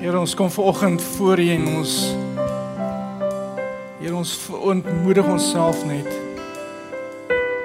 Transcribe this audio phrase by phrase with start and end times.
[0.00, 1.90] Here ons kom vanoggend voor U en ons
[4.00, 6.06] Here ons ontmoedig onsself net.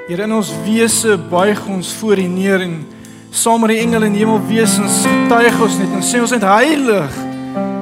[0.09, 2.74] Here in ons wese buig ons voor U neer en
[3.32, 6.43] saam met die engele in die hemel wesens getuig ons net en sê ons net
[6.43, 7.16] heilig.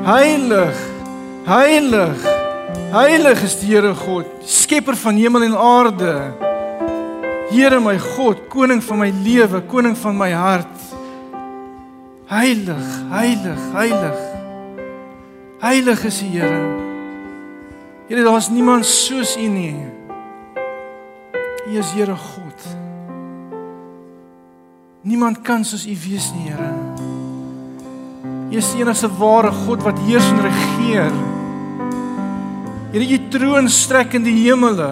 [0.05, 0.84] Heilig.
[1.48, 2.28] Heilig.
[2.94, 6.14] Heilig is die Here God, skepper van hemel en aarde.
[7.50, 10.86] Here my God, koning van my lewe, koning van my hart.
[12.30, 14.32] Heilig, heilig, heilig.
[15.64, 16.60] Heilig is die Here.
[18.10, 19.78] Here, daar is niemand soos U nie.
[21.64, 22.65] U is Here God.
[25.07, 26.68] Niemand kan soos U wees nie, Here.
[28.52, 31.15] U is die enigste ware God wat heers en regeer.
[32.91, 34.91] Here, U troon strek in die hemele.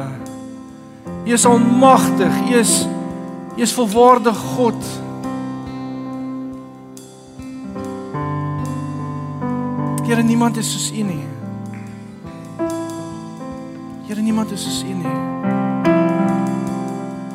[1.27, 2.43] U is almagtig.
[2.47, 2.77] U is
[3.57, 4.79] U is volwaardig God.
[10.11, 11.23] Here niemand is soos U nie.
[14.07, 15.13] Here niemand is soos U nie.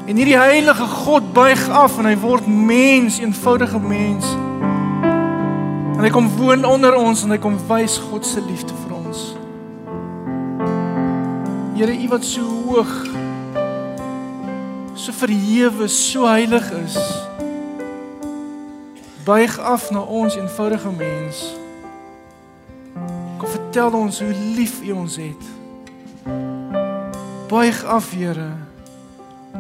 [0.07, 4.29] En hierdie heilige God buig af en hy word mens, eenvoudige mens.
[5.97, 9.27] En hy kom woon onder ons en hy kom wys God se liefde vir ons.
[11.81, 12.97] Here U wat so hoog
[15.01, 17.01] so verhewe, so heilig is.
[19.25, 21.47] Buig af na ons eenvoudige mens
[23.77, 25.43] vertel ons hoe lief U ons het.
[27.49, 28.49] Buig af, Here.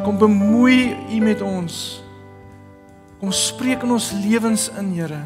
[0.05, 2.00] Kom bemoei U met ons.
[3.20, 5.20] Kom spreek in ons lewens in, Here.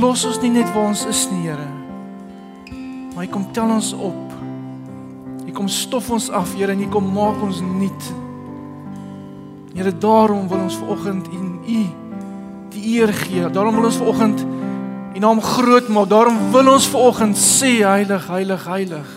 [0.00, 1.68] Los ons nie net waar ons is nie, Here.
[3.12, 4.32] Maar U kom tel ons op.
[5.44, 8.10] U kom stof ons af, Here, en U kom maak ons nuut.
[9.76, 11.84] Here, daarom wil ons vanoggend in U
[12.72, 13.44] die eer gee.
[13.52, 14.40] Daarom wil ons vanoggend
[15.14, 16.08] U naam groot maak.
[16.08, 19.10] Daarom wil ons vanoggend sê heilig, heilig, heilig.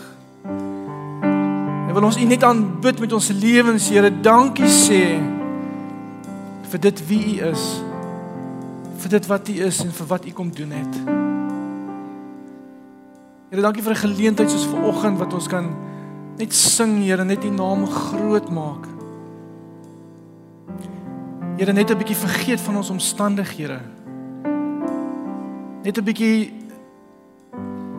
[1.88, 4.10] En wil ons U net aanbid met ons lewens, Here.
[4.10, 5.02] Dankie sê
[6.66, 7.66] vir dit wie U is.
[8.96, 10.94] vir dit wat U is en vir wat U kom doen het.
[13.50, 15.76] Here, dankie vir 'n geleentheid soos vanoggend wat ons kan
[16.38, 18.86] net sing, Here, net U naam groot maak.
[21.56, 23.95] Here, net 'n bietjie vergeet van ons omstandighede
[25.86, 26.52] net 'n bietjie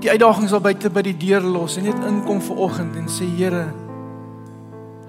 [0.04, 3.24] die uitdagings al buite by die deur los en net inkom vir oggend en sê
[3.24, 3.74] Here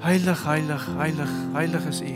[0.00, 2.14] heilig heilig heilig heilig is U.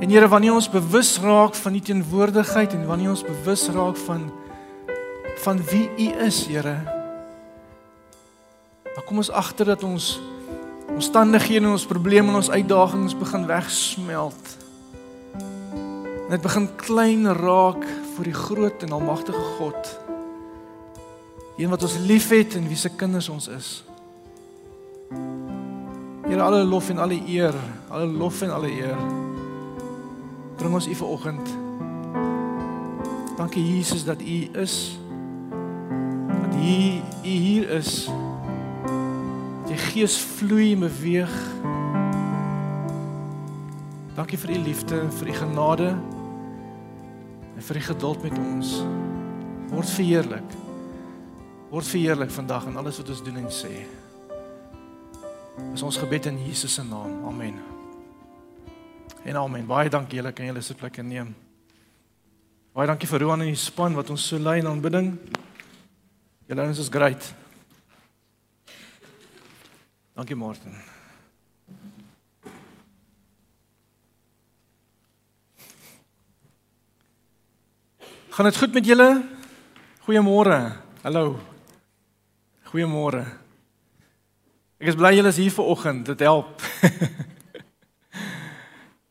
[0.00, 4.32] En Here wanneer ons bewus raak van U teenwoordigheid en wanneer ons bewus raak van
[5.44, 6.80] van wie U is Here
[8.94, 10.20] dan kom ons agter dat ons
[10.88, 14.61] omstandighede en ons probleme en ons uitdagings begin wegsmelt.
[16.32, 17.82] Dit begin klein raak
[18.14, 19.88] vir die groot en almagtige God.
[21.60, 23.72] Een wat ons liefhet en wie se kinders ons is.
[26.24, 27.52] Here alle lof en alle eer,
[27.92, 28.96] alle lof en alle eer.
[30.56, 31.52] Bring ons U vir oggend.
[33.36, 34.78] Dankie Jesus dat U is.
[35.52, 36.72] Dat U
[37.28, 38.08] U hier is.
[39.68, 41.36] Die Gees vloei en beweeg.
[44.16, 45.92] Dankie vir U liefde, vir U genade
[47.62, 48.70] en vir die geduld met ons.
[49.70, 50.54] Word verheerlik.
[51.70, 53.70] Word verheerlik vandag in alles wat ons doen en sê.
[55.70, 57.20] Dis ons gebed in Jesus se naam.
[57.30, 57.60] Amen.
[59.22, 59.68] En amen.
[59.68, 61.30] Baie dankie julle kan julle se plekke neem.
[62.74, 65.12] Baie dankie vir Roan en die span wat ons so lei in aanbidding.
[66.50, 67.30] Julle is great.
[70.18, 70.74] Dankie Martin.
[78.32, 79.22] Gaan dit goed met julle?
[80.08, 80.72] Goeiemôre.
[81.02, 81.36] Hallo.
[82.64, 83.26] Goeiemôre.
[84.80, 86.06] Ek is bly julle is hier vanoggend.
[86.08, 86.64] Dit help.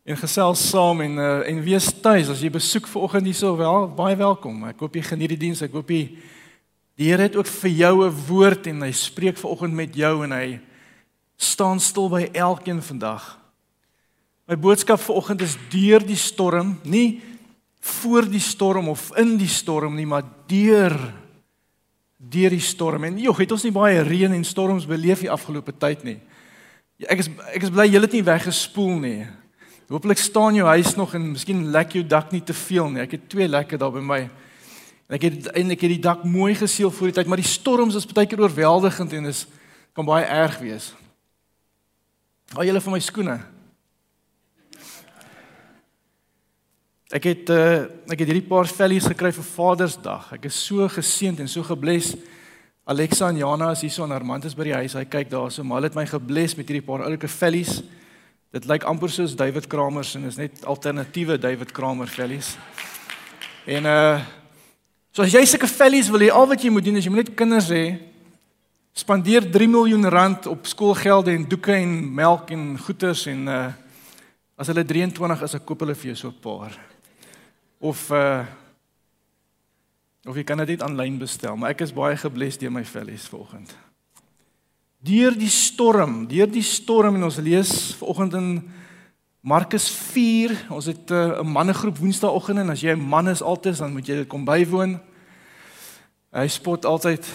[0.10, 4.18] en gesels saam en uh, en wees tuis as jy besoek vanoggend hierso wel baie
[4.18, 4.66] welkom.
[4.72, 5.62] Ek hoop jy geniet die diens.
[5.62, 6.18] Ek hoop jy
[6.98, 10.34] die Here het ook vir jou 'n woord en hy spreek vanoggend met jou en
[10.34, 10.58] hy
[11.38, 13.38] staan stil by elkeen vandag.
[14.50, 17.22] My boodskap vanoggend is deur die storm, nie
[17.82, 20.96] voor die storm of in die storm nie, maar deur
[22.22, 23.08] deur die storm.
[23.08, 26.20] En joh, het ons nie baie reën en storms beleef die afgelope tyd nie.
[27.10, 29.22] Ek is ek is bly jy het nie weggespoel nie.
[29.90, 33.02] Hoopelik staan jou huis nog en miskien lek jou dak nie te veel nie.
[33.04, 34.20] Ek het twee lekke daar by my.
[35.10, 37.98] En ek het eintlik het die dak mooi geseël voor die tyd, maar die storms
[38.00, 39.48] is baie keer oorweldigend en is
[39.98, 40.94] kan baie erg wees.
[42.56, 43.40] Al julle vir my skoene.
[47.12, 50.30] Ek het uh ek het hierdie paar vellies gekry vir Vadersdag.
[50.38, 52.14] Ek is so geseënd en so gebless.
[52.88, 54.96] Alexa en Jana is hier so in Hermantus by die huis.
[54.96, 57.82] Hy kyk daarso, maar hulle het my gebless met hierdie paar oulike vellies.
[58.56, 62.54] Dit lyk amper soos David Kramer se en is net alternatiewe David Kramer vellies.
[63.68, 64.22] En uh
[65.12, 67.26] so as jy sulke vellies wil hê, al wat jy moet doen is jy moet
[67.26, 67.98] net kinders hê.
[68.96, 71.92] Spandeer 3 miljoen rand op skoolgelde en doeke en
[72.24, 73.68] melk en goeders en uh
[74.62, 76.91] as hulle 23 is, ek koop hulle vir jou so 'n paar
[77.82, 78.46] of uh
[80.22, 83.24] of jy kan dit net aanlyn bestel, maar ek is baie gebless deur my vellies
[83.26, 83.72] vanoggend.
[85.02, 88.52] Deur die storm, deur die storm en ons lees vanoggend in
[89.42, 93.78] Markus 4, ons het uh, 'n mannegroep Woensdaagoggend en as jy 'n man is altyd
[93.82, 95.00] dan moet jy dit kom bywoon.
[96.32, 97.26] Hy spot altyd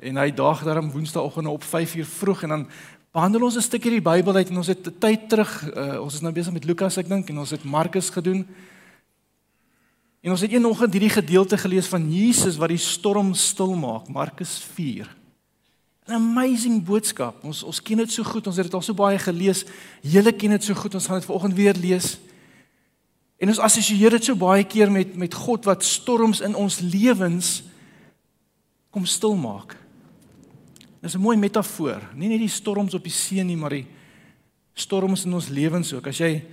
[0.00, 2.68] en hy daag daarom Woensdaagoggend op 5 uur vroeg en dan
[3.10, 6.22] behandel ons 'n stukkie die Bybel uit en ons het tyd terug uh, ons is
[6.22, 8.46] nou besig met Lukas ek dink en ons het Markus gedoen.
[10.26, 14.58] En ons het eenoggend hierdie gedeelte gelees van Jesus wat die storm stil maak, Markus
[14.74, 15.06] 4.
[16.08, 17.44] 'n Amazing boodskap.
[17.44, 18.46] Ons ons ken dit so goed.
[18.46, 19.64] Ons het dit al so baie gelees.
[20.02, 20.94] Julle ken dit so goed.
[20.94, 22.18] Ons gaan dit vanoggend weer lees.
[23.38, 27.62] En ons assosieer dit so baie keer met met God wat storms in ons lewens
[28.90, 29.76] kom stil maak.
[31.02, 32.02] Dis 'n mooi metafoor.
[32.14, 33.86] Nie net die storms op die see nie, maar die
[34.74, 36.06] storms in ons lewens ook.
[36.06, 36.44] As jy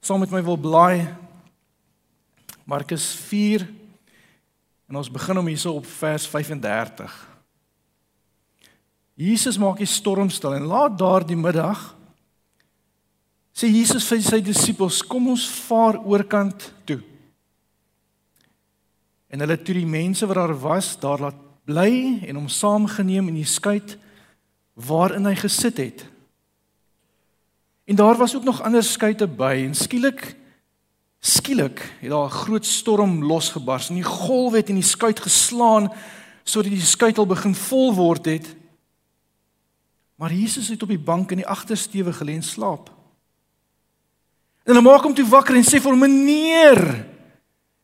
[0.00, 1.06] saam met my wil blaai
[2.64, 3.66] Markus 4
[4.90, 7.14] en ons begin om hierso op vers 35.
[9.20, 11.90] Jesus maak die storm stil en laat daardie middag
[13.54, 17.00] sê Jesus vir sy disippels kom ons vaar oorkant toe.
[19.30, 23.42] En hulle toe die mense wat daar was daar laat bly en hom saamgeneem in
[23.42, 23.98] die skuit
[24.74, 26.06] waarin hy gesit het.
[27.90, 30.32] En daar was ook nog ander skuite by en skielik
[31.20, 35.92] Skielik het daar 'n groot storm losgebars en die golwe het in die skuit geslaan
[36.44, 38.56] sodat die skuit al begin vol word het.
[40.14, 42.88] Maar Jesus het op die bank in die agtersteewe gelê en slaap.
[44.64, 47.06] En hulle maak hom toe wakker en sê vir hom: "Meneer,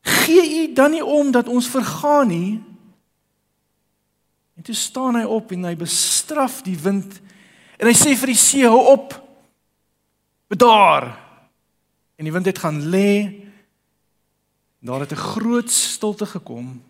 [0.01, 2.63] gee u dan nie om dat ons vergaan nie?"
[4.57, 7.21] En toe staan hy op en hy bestraf die wind
[7.77, 9.23] en hy sê vir die see: "Hou op.
[10.49, 11.26] Bedaar."
[12.17, 13.45] En die wind het gaan lê.
[14.79, 16.83] Daar het 'n groot stilte gekom.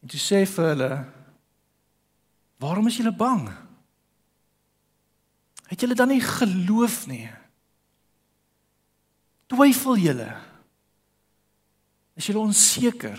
[0.00, 1.04] En toe sê vir hulle:
[2.56, 3.50] "Waarom is julle bang?
[5.66, 7.30] Het julle dan nie geloof nie?
[9.46, 10.36] Twyfel julle?
[12.14, 13.18] Is julle onseker?"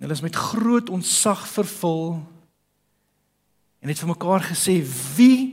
[0.00, 2.24] En hulle is met groot ontzag vervul
[3.78, 4.80] en het vir mekaar gesê:
[5.16, 5.49] "Wie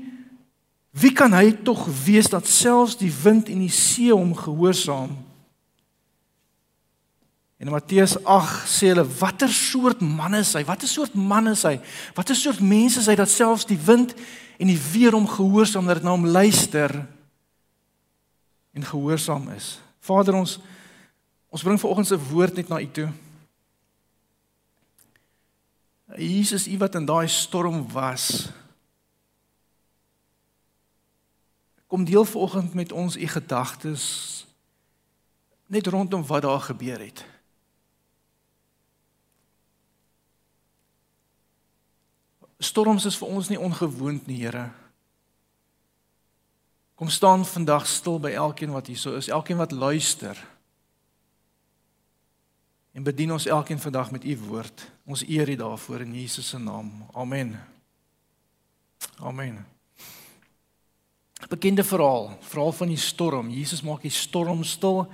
[0.97, 5.11] Wie kan hy tog wees dat selfs die wind en die see hom gehoorsaam?
[7.57, 10.63] En Matteus 8 sê hulle watter soort man is hy?
[10.65, 11.75] Watter soort man is hy?
[12.17, 14.13] Watter soort mense is hy dat selfs die wind
[14.57, 16.93] en die weer hom gehoorsaam dat dit na hom luister
[18.77, 19.77] en gehoorsaam is?
[20.05, 20.57] Vader ons
[21.53, 23.07] ons bring vanoggend se woord net na u toe.
[26.17, 28.49] Jesus, u wat in daai storm was,
[31.87, 34.03] kom deel vanoggend met ons u gedagtes
[35.65, 37.25] net rondom wat daar gebeur het.
[42.57, 44.71] Storms is vir ons nie ongewoond nie, Here.
[46.97, 50.39] Kom staan vandag stil by elkeen wat hier is, elkeen wat luister.
[52.91, 54.89] En bedien ons elkeen vandag met u woord.
[55.05, 57.05] Ons eer u daarvoor in Jesus se naam.
[57.13, 57.59] Amen.
[59.21, 59.76] Amen
[61.45, 63.49] bekende verhaal, verhaal van die storm.
[63.49, 65.05] Jesus maak die storm stil.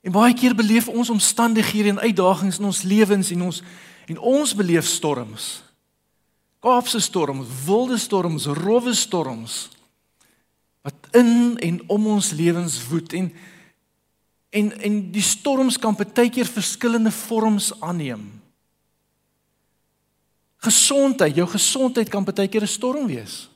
[0.00, 3.62] En baie keer beleef ons omstandighede en uitdagings in ons lewens en ons
[4.10, 5.62] en ons beleef storms.
[6.58, 9.68] Kaapse storms, wilde storms, rowwe storms
[10.82, 13.32] wat in en om ons lewens woed en
[14.50, 18.24] en en die storms kan baie keer verskillende vorms aanneem.
[20.60, 23.48] Gesondheid, jou gesondheid kan baie keer 'n storm wees.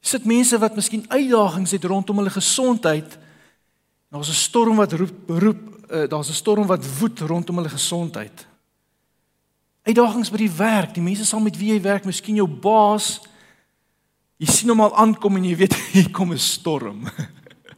[0.00, 3.18] Sit mense wat miskien uitdagings het rondom hulle gesondheid.
[4.10, 5.60] Daar's 'n storm wat roep roep,
[5.92, 8.46] uh, daar's 'n storm wat woed rondom hulle gesondheid.
[9.82, 13.20] Uitdagings by die werk, die mense saam met wie jy werk, miskien jou baas.
[14.36, 17.08] Jy sien hom al aankom en jy weet hier kom 'n storm.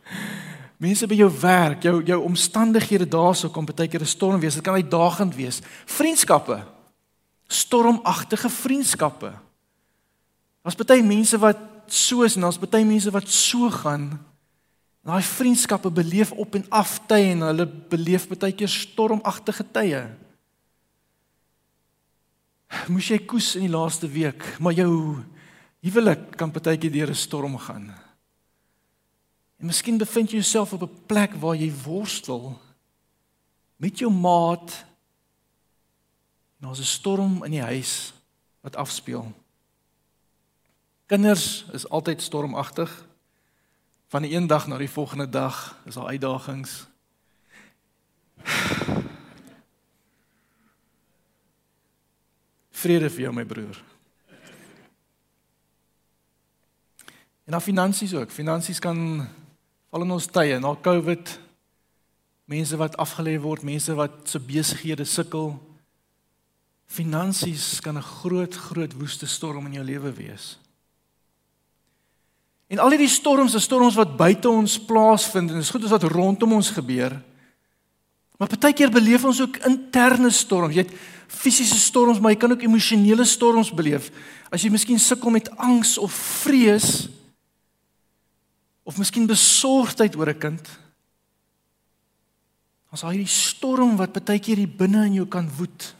[0.86, 4.54] mense by jou werk, jou jou omstandighede daarso kom baie keer 'n storm wees.
[4.54, 5.60] Dit kan uitdagend wees.
[5.86, 6.64] Vriendskappe.
[7.46, 9.32] Stormagtige vriendskappe.
[10.62, 14.20] Daar's baie mense wat so is en daar's baie mense wat so gaan.
[15.02, 20.02] Daai vriendskappe beleef op en af tye en hulle beleef baie keer stormagtige tye.
[22.88, 25.20] Moes jy koes in die laaste week, maar jou
[25.82, 27.90] huwelik kan baie keer deur 'n storm gaan.
[29.58, 32.58] En miskien bevind jy jouself op 'n plek waar jy worstel
[33.76, 34.84] met jou maat.
[36.58, 38.12] Daar's 'n storm in die huis
[38.60, 39.32] wat afspeel.
[41.12, 43.06] Kinders is altyd stormagtig.
[44.08, 46.86] Van die een dag na die volgende dag is daar uitdagings.
[52.70, 53.82] Vrede vir jou my broer.
[57.44, 58.32] En dan finansies ook.
[58.32, 59.28] Finansies kan
[59.90, 61.36] al in ons tye na COVID
[62.44, 65.60] mense wat afgelê word, mense wat se besighede sukkel.
[66.86, 70.61] Finansies kan 'n groot groot woeste storm in jou lewe wees.
[72.72, 76.06] En al hierdie storms, is storms wat buite ons plaasvind en is goed as wat
[76.08, 77.18] rondom ons gebeur.
[78.40, 80.78] Maar partykeer beleef ons ook interne storms.
[80.78, 80.94] Jy het
[81.28, 84.08] fisiese storms, maar jy kan ook emosionele storms beleef.
[84.48, 87.10] As jy miskien sukkel met angs of vrees
[88.88, 90.64] of miskien besorgdheid oor 'n kind.
[92.90, 95.94] As hy die storm wat partykeer hier binne in jou kan woed.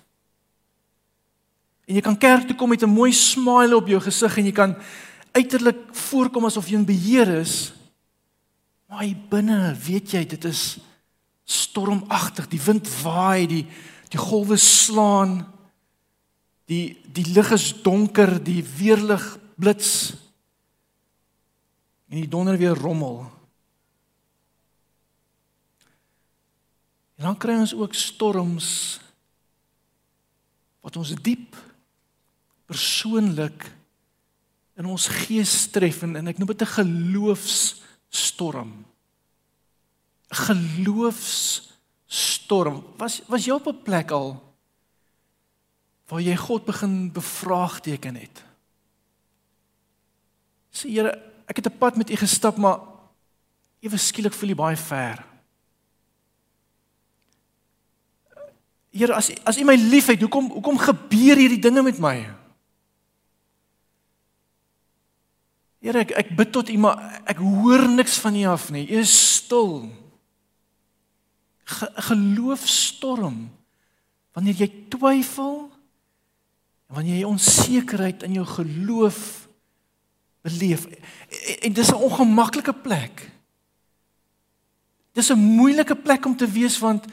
[1.87, 4.53] En jy kan kerk toe kom met 'n mooi smile op jou gesig en jy
[4.53, 4.77] kan
[5.33, 7.73] uiterlik voorkom asof jy in beheer is.
[8.91, 10.77] Maar hier binne, weet jy, dit is
[11.49, 12.49] stormagtig.
[12.53, 13.65] Die wind waai, die
[14.13, 15.39] die golwe slaan.
[16.69, 19.25] Die die lug is donker, die weerlig
[19.57, 20.13] blits.
[22.13, 23.25] En die donder weer rommel.
[27.17, 28.69] En dan kry ons ook storms
[30.83, 31.55] wat ons diep
[32.67, 33.69] persoonlik
[34.83, 38.73] in ons gees tref en, en ek noem dit 'n geloofsstorm.
[40.33, 42.83] 'n Geloofsstorm.
[42.99, 44.43] Was was jy op 'n plek al
[46.11, 48.45] waar jy God begin bevraagteken het?
[50.73, 52.81] Sê Here, ek het 'n pad met U gestap, maar
[53.81, 55.25] ewe skielik voel jy baie ver.
[58.91, 62.42] Here, as as U my liefhet, hoekom hoekom gebeur hierdie dinge met my?
[65.83, 68.87] Here ek ek bid tot U maar ek hoor niks van U af nie.
[68.87, 69.13] U is
[69.43, 69.91] stil.
[71.67, 73.49] Ge, geloofstorm.
[74.33, 75.67] Wanneer jy twyfel
[76.89, 79.49] en wanneer jy onsekerheid in jou geloof
[80.47, 80.87] beleef.
[80.87, 81.03] En,
[81.67, 83.31] en dis 'n ongemaklike plek.
[85.13, 87.05] Dis 'n moeilike plek om te wees want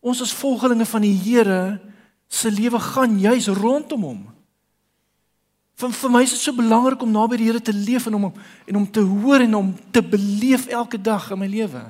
[0.00, 1.80] ons as volgelinge van die Here
[2.28, 4.22] se lewe gaan juis rondom hom.
[5.82, 8.28] Vir vir my is dit so belangrik om naby die Here te leef en om
[8.30, 11.82] en om te hoor en om te beleef elke dag in my lewe.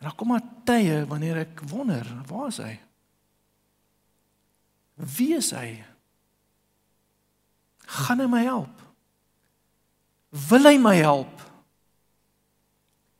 [0.00, 2.72] En dan kom maar tye wanneer ek wonder, waar is hy?
[4.96, 5.84] Wie is hy?
[8.00, 8.82] Gaan hy my help?
[10.48, 11.46] Wil hy my help?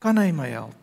[0.00, 0.79] Kan hy my help?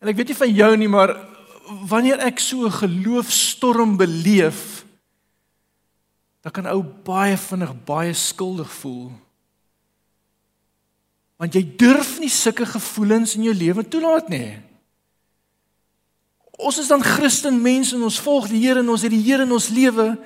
[0.00, 1.12] En ek weet nie van jou nie, maar
[1.88, 4.84] wanneer ek so 'n geloofstorm beleef,
[6.40, 9.12] dan kan ou baie vinnig baie skuldig voel.
[11.36, 14.58] Want jy durf nie sulke gevoelens in jou lewe toelaat nie.
[16.60, 19.42] Ons is dan Christen mense en ons volg die Here en ons het die Here
[19.42, 20.18] in ons lewe.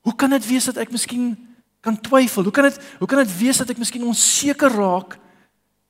[0.00, 1.34] Hoe kan dit wees dat ek miskien
[1.80, 2.42] kan twyfel?
[2.42, 5.18] Hoe kan dit hoe kan dit wees dat ek miskien onseker raak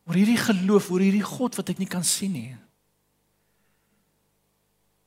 [0.07, 2.57] oor hierdie geloof, oor hierdie God wat ek nie kan sien nie?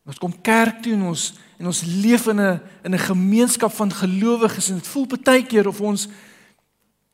[0.03, 1.31] Ons kom kerk toe en ons
[1.61, 5.67] en ons leef in 'n in 'n gemeenskap van gelowiges en dit voel baie keer
[5.67, 6.07] of ons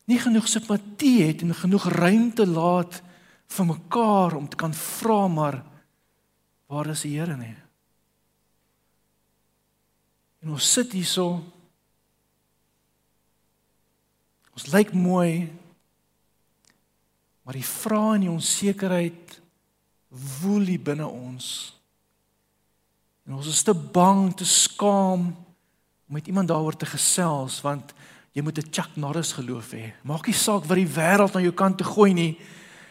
[0.06, 3.02] nie genoeg simpatie het en genoeg ruimte laat
[3.46, 5.64] vir mekaar om te kan vra maar
[6.66, 7.56] waar is die Here nie?
[10.42, 11.42] En ons sit hierso
[14.60, 15.48] Ons lyk mooi
[17.40, 19.38] maar die vrae en die onsekerheid
[20.42, 21.79] woel hier binne ons.
[23.26, 25.30] En ons is te bang, te skaam
[26.08, 27.94] om met iemand daaroor te gesels want
[28.32, 29.92] jy moet 'n Chuck Norris geloof hê.
[30.02, 32.38] Maak nie saak wat die wêreld aan jou kant te gooi nie.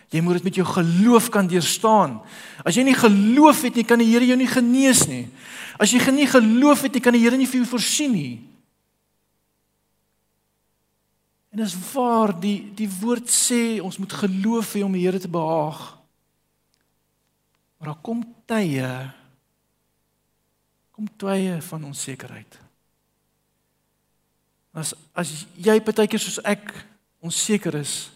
[0.10, 2.22] Jy moet dit met jou geloof kan deurstaan.
[2.66, 5.28] As jy nie geloof het nie, kan die Here jou nie genees nie.
[5.78, 8.42] As jy nie geloof het nie, kan die Here nie vir jou voorsien nie.
[11.52, 15.28] En dis waar die die woord sê ons moet geloof hê om die Here te
[15.28, 15.98] behaag.
[17.78, 19.14] Maar daar kom tye
[21.00, 22.58] Kom tye van onsekerheid.
[24.76, 26.74] As as jy partykeer soos ek
[27.24, 28.10] onseker is.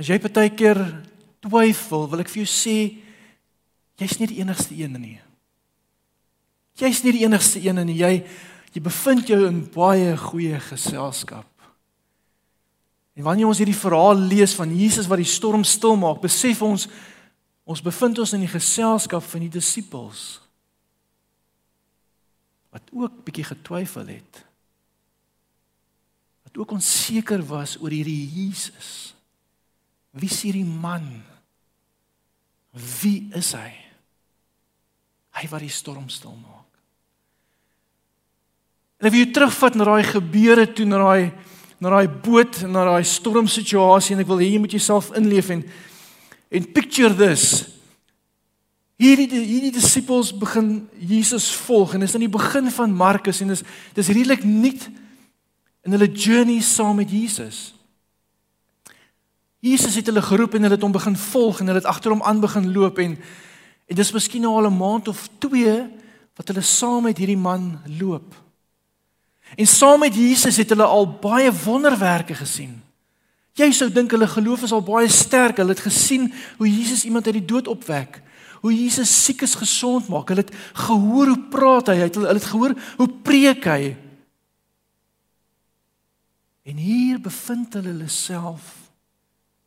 [0.00, 0.80] As jy partykeer
[1.44, 2.76] twyfel, wil ek vir jou sê
[4.00, 5.18] jy's nie die enigste een nie.
[6.80, 7.98] Jy's nie die enigste een nie.
[8.00, 8.14] Jy
[8.72, 11.68] jy bevind jou in baie goeie geselskap.
[13.12, 16.88] En wanneer ons hierdie verhaal lees van Jesus wat die storm stil maak, besef ons
[17.68, 20.45] ons bevind ons in die geselskap van die disippels
[22.76, 24.42] wat ook bietjie getwyfel het.
[26.44, 29.14] Wat ook onseker was oor hierdie Jesus.
[30.12, 31.06] Wie is hierdie man?
[33.00, 33.72] Wie is hy?
[35.36, 36.64] Hy wat die storm stil maak.
[39.00, 41.32] En as jy terugvat na daai gebeure toe na daai
[41.80, 45.50] na daai boot en na daai stormsituasie en ek wil hê jy moet jouself inleef
[45.52, 45.64] en
[46.56, 47.75] en picture this.
[48.96, 53.64] Hierdie hierdie disippels begin Jesus volg en dis aan die begin van Markus en dis
[53.96, 54.86] dis redelik nuut
[55.84, 57.74] in hulle journey saam met Jesus.
[59.60, 62.24] Jesus het hulle geroep en hulle het hom begin volg en hulle het agter hom
[62.24, 63.18] aan begin loop en
[63.86, 65.76] en dis miskien nou al 'n maand of 2
[66.36, 68.34] wat hulle saam met hierdie man loop.
[69.54, 72.82] En saam met Jesus het hulle al baie wonderwerke gesien.
[73.52, 75.56] Jy sou dink hulle geloof is al baie sterk.
[75.56, 78.22] Hulle het gesien hoe Jesus iemand uit die dood opwek.
[78.60, 80.28] Hoe Jesus siekes gesond maak.
[80.28, 80.54] Hulle het
[80.86, 81.98] gehoor hoe praat hy.
[82.06, 83.96] Hulle het gehoor hoe preek hy.
[86.66, 88.90] En hier bevind hulle hulle self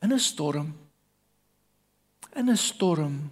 [0.01, 0.74] in 'n storm.
[2.36, 3.31] In 'n storm.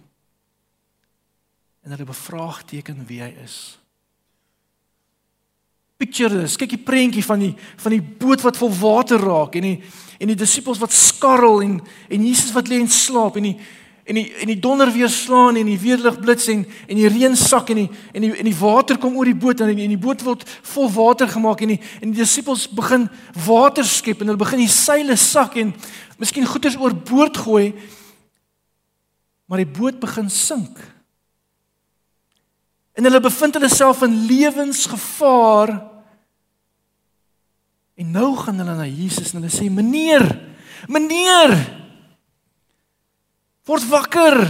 [1.82, 3.78] En hulle bevraagteken wie hy is
[5.98, 6.56] picture this.
[6.58, 9.76] Kyk die prentjie van die van die boot wat vol water raak en die
[10.18, 13.56] en die disippels wat skarrel en en Jesus wat lê en slaap en die
[14.08, 17.36] en die en die donder weer slaan en die weerlig blits en en die reën
[17.36, 19.94] sak en die en die en die water kom oor die boot en die, en
[19.94, 23.08] die boot word vol water gemaak en die en die disippels begin
[23.46, 25.74] water skep en hulle begin die seile sak en
[26.18, 27.68] miskien goeders oorboord gooi
[29.48, 30.76] maar die boot begin sink.
[32.92, 35.72] En hulle bevind hulle self in lewensgevaar.
[37.98, 40.26] En nou gaan hulle na Jesus en hulle sê: "Meneer,
[40.86, 41.56] meneer,
[43.68, 44.40] word wakker.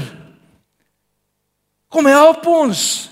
[1.90, 3.10] Kom help ons.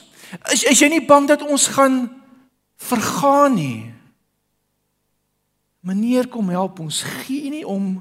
[0.52, 2.04] Is, is jy nie bang dat ons gaan
[2.86, 3.78] vergaan nie?
[5.86, 7.02] Meneer, kom help ons.
[7.24, 7.96] Gee nie om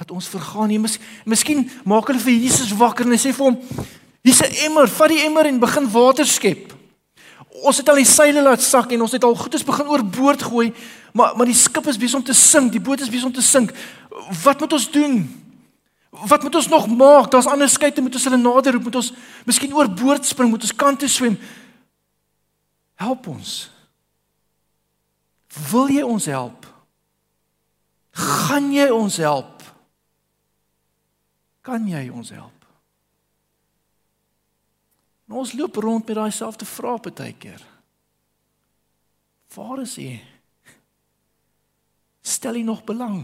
[0.00, 0.80] dat ons vergaan nie.
[0.82, 3.58] Mis, miskien maak hulle vir Jesus wakker en sê vir hom:
[4.24, 6.74] Hier's 'n emmer, vat die emmer en begin water skep.
[7.62, 10.72] Ons het al die seile laat sak en ons het al goedes begin oorboord gooi,
[11.12, 13.42] maar maar die skip is besig om te sink, die boot is besig om te
[13.42, 13.72] sink.
[14.42, 15.39] Wat moet ons doen?
[16.10, 17.30] Wat moet ons nog maak?
[17.30, 19.12] Daar's ander skeite, moet ons hulle nader roep, moet ons
[19.46, 21.38] miskien oorboord spring, moet ons kant toe swem.
[22.98, 23.70] Help ons.
[25.70, 26.66] Wil jy ons help?
[28.10, 29.62] Gaan jy ons help?
[31.62, 32.66] Kan jy ons help?
[35.30, 37.62] En ons loop rond met daai selfde vrae baie keer.
[39.54, 40.18] Waar is hy?
[42.22, 43.22] Stel hy nog belang?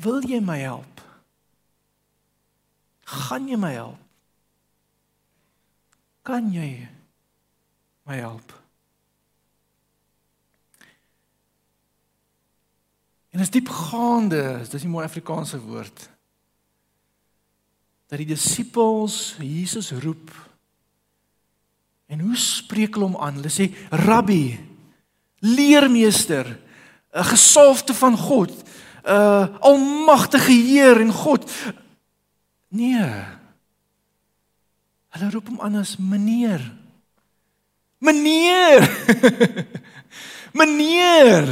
[0.00, 1.00] Wil jy my help?
[3.04, 3.98] Gaan jy my help?
[6.22, 6.88] Kan jy
[8.08, 8.54] my help?
[13.30, 16.08] En is diepgaande, dis 'n mooi Afrikaanse woord
[18.10, 20.32] dat die disippels Jesus roep.
[22.10, 23.38] En hoe spreek hulle hom aan?
[23.38, 24.58] Hulle sê rabbi,
[25.38, 26.58] leermeester,
[27.14, 28.50] 'n gesalfde van God,
[29.04, 31.50] 'n almagtige Heer en God.
[32.68, 33.10] Nee.
[35.08, 36.62] Hulle roep hom aan as meneer.
[37.98, 38.80] Meneer.
[40.60, 41.46] meneer.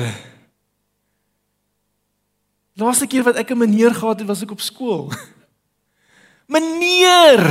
[2.78, 5.10] Laaste keer wat ek 'n meneer gehad het, was ek op skool.
[6.54, 7.42] Meneer.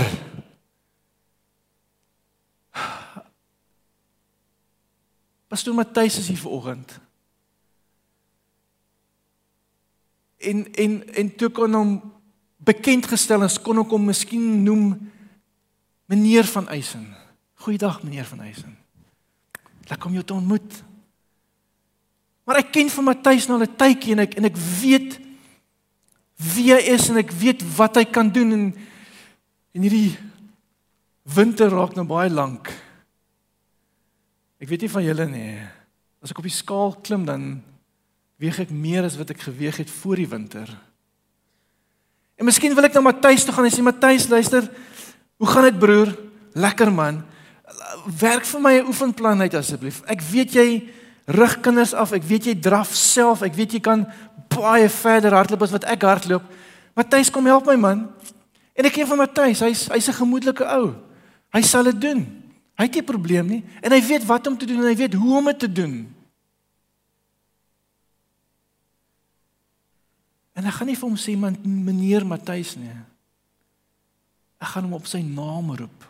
[5.47, 6.99] Pastoor Matthys is hier vanoggend.
[10.47, 11.93] En en en toe kon hom
[12.57, 14.89] bekend gestel as kon ek hom miskien noem
[16.07, 17.05] meneer van Eisen.
[17.63, 18.77] Goeiedag meneer van Eisen.
[19.88, 20.83] Lekker om jou te ontmoet.
[22.47, 25.19] Maar ek ken van Matthys nou al 'n tydjie en ek en ek weet
[26.53, 28.65] wie hy is en ek weet wat hy kan doen en
[29.73, 30.17] en hierdie
[31.23, 32.71] winter raak nou baie lank.
[34.57, 35.60] Ek weet nie van julle nie.
[36.23, 37.63] As ek op die skaal klim dan
[38.38, 40.69] weeg ek meer as wat ek geweeg het voor die winter.
[42.38, 44.69] En miskien wil ek na Matthys toe gaan en sê Matthys, luister,
[45.38, 46.15] Hoe gaan dit broer?
[46.58, 47.21] Lekker man.
[48.19, 50.02] Werk vir my 'n oefenplan uit asseblief.
[50.06, 50.89] Ek weet jy
[51.26, 52.12] rig kinders af.
[52.12, 53.41] Ek weet jy draf self.
[53.41, 54.08] Ek weet jy kan
[54.47, 56.43] baie verder hardloop as wat ek hardloop.
[56.95, 58.10] Matthys kom help my man.
[58.73, 59.60] En ek ken van Matthys.
[59.60, 60.95] Hy's hy's 'n gemoedelike ou.
[61.54, 62.26] Hy sal dit doen.
[62.78, 64.95] Hy het nie 'n probleem nie en hy weet wat om te doen en hy
[64.95, 66.15] weet hoe om dit te doen.
[70.58, 72.93] En ek gaan nie vir hom sê man meneer Matthys nie.
[74.58, 76.06] Ek gaan hom op sy naam roep.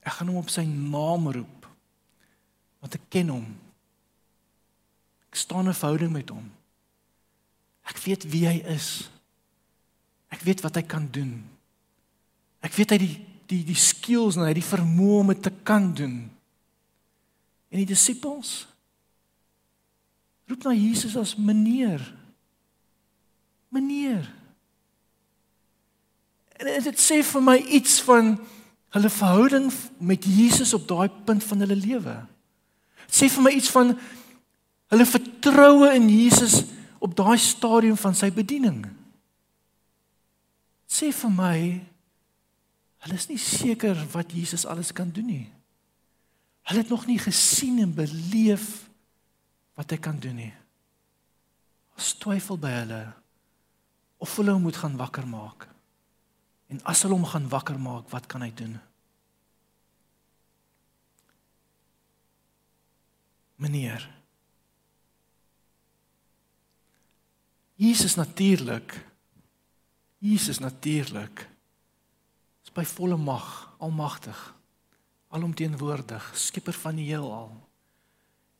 [0.00, 1.66] Ek gaan hom op sy naam roep.
[2.80, 3.48] Want ek ken hom.
[5.28, 6.48] Ek staan 'n verhouding met hom.
[7.84, 9.10] Ek weet wie hy is.
[10.32, 11.44] Ek weet wat hy kan doen.
[12.60, 13.16] Ek weet hy die
[13.48, 16.30] die die skills en hy die vermoë om dit te kan doen.
[17.68, 18.66] En die disippels
[20.48, 22.00] roep na Jesus as meneer
[23.68, 24.26] meneer.
[26.58, 28.34] En dit sê vir my iets van
[28.96, 32.16] hulle verhouding met Jesus op daai punt van hulle lewe.
[33.06, 33.92] Dit sê vir my iets van
[34.88, 36.62] hulle vertroue in Jesus
[37.04, 38.80] op daai stadium van sy bediening.
[40.88, 41.58] Dit sê vir my
[43.04, 45.46] hulle is nie seker wat Jesus alles kan doen nie.
[46.68, 48.88] Hulle het nog nie gesien en beleef
[49.78, 50.54] wat hy kan doen nie.
[51.94, 53.02] Ons twyfel by hulle
[54.18, 55.68] of hulle hom moet gaan wakker maak.
[56.68, 58.76] En as hulle hom gaan wakker maak, wat kan hy doen?
[63.58, 64.04] Meneer.
[67.78, 68.94] Jesus natuurlik.
[70.18, 71.46] Jesus natuurlik.
[72.66, 73.46] Is by volle mag,
[73.78, 74.38] almagtig,
[75.30, 77.52] alomteenwoordig, skepper van die heelal.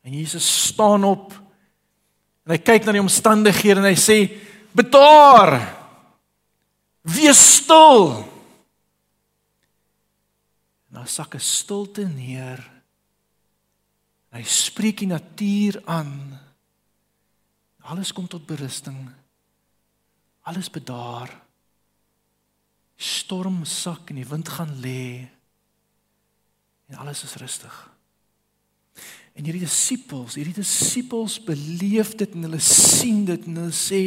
[0.01, 1.35] En Jesus staan op
[2.47, 4.15] en hy kyk na die omstandighede en hy sê
[4.71, 5.55] Betaar.
[7.01, 8.23] Wees stil.
[10.89, 12.61] Na sakke stilte neer.
[14.29, 16.13] Hy spreek die natuur aan.
[17.89, 18.97] Alles kom tot berusting.
[20.45, 21.31] Alles bedaar.
[22.99, 25.25] Storm sak en die wind gaan lê.
[26.89, 27.73] En alles is rustig.
[29.37, 34.01] En hierdie disippels, hierdie disippels beleef dit en hulle sien dit en hulle sê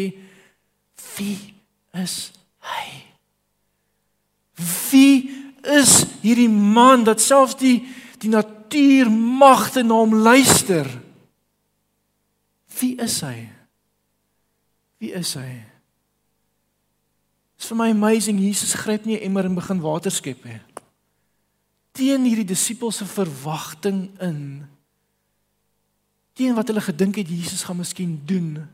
[1.16, 1.54] Wie
[1.92, 2.86] is hy?
[4.90, 5.30] Wie
[5.62, 7.82] is hierdie man dat selfs die
[8.22, 10.86] die natuur magte na hom luister?
[12.78, 13.48] Wie is hy?
[15.02, 15.50] Wie is hy?
[17.58, 20.60] Dit is vir my amazing Jesus gryp nie 'n emmer en begin water skep nie.
[21.92, 24.66] Teen hierdie disippels se verwagting in.
[26.34, 28.68] Teen wat hulle gedink het Jesus gaan miskien doen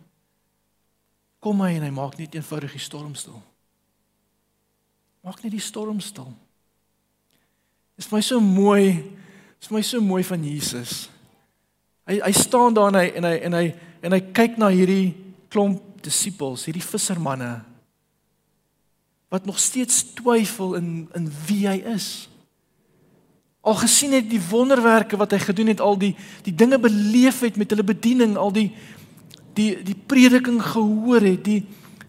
[1.42, 3.38] kom hy en hy maak net eenvoudig die storm stil.
[5.26, 6.30] Maak net die storm stil.
[7.98, 9.02] Dit is my so mooi.
[9.58, 11.08] Dit is my so mooi van Jesus.
[12.08, 13.64] Hy hy staan daar en hy en hy en hy
[14.06, 15.12] en hy kyk na hierdie
[15.50, 17.56] klomp disippels, hierdie vissermanne
[19.28, 22.28] wat nog steeds twyfel in in wie hy is.
[23.60, 26.14] Al gesien het die wonderwerke wat hy gedoen het, al die
[26.46, 28.70] die dinge beleef het met hulle bediening, al die
[29.58, 31.62] die die prediking gehoor het, die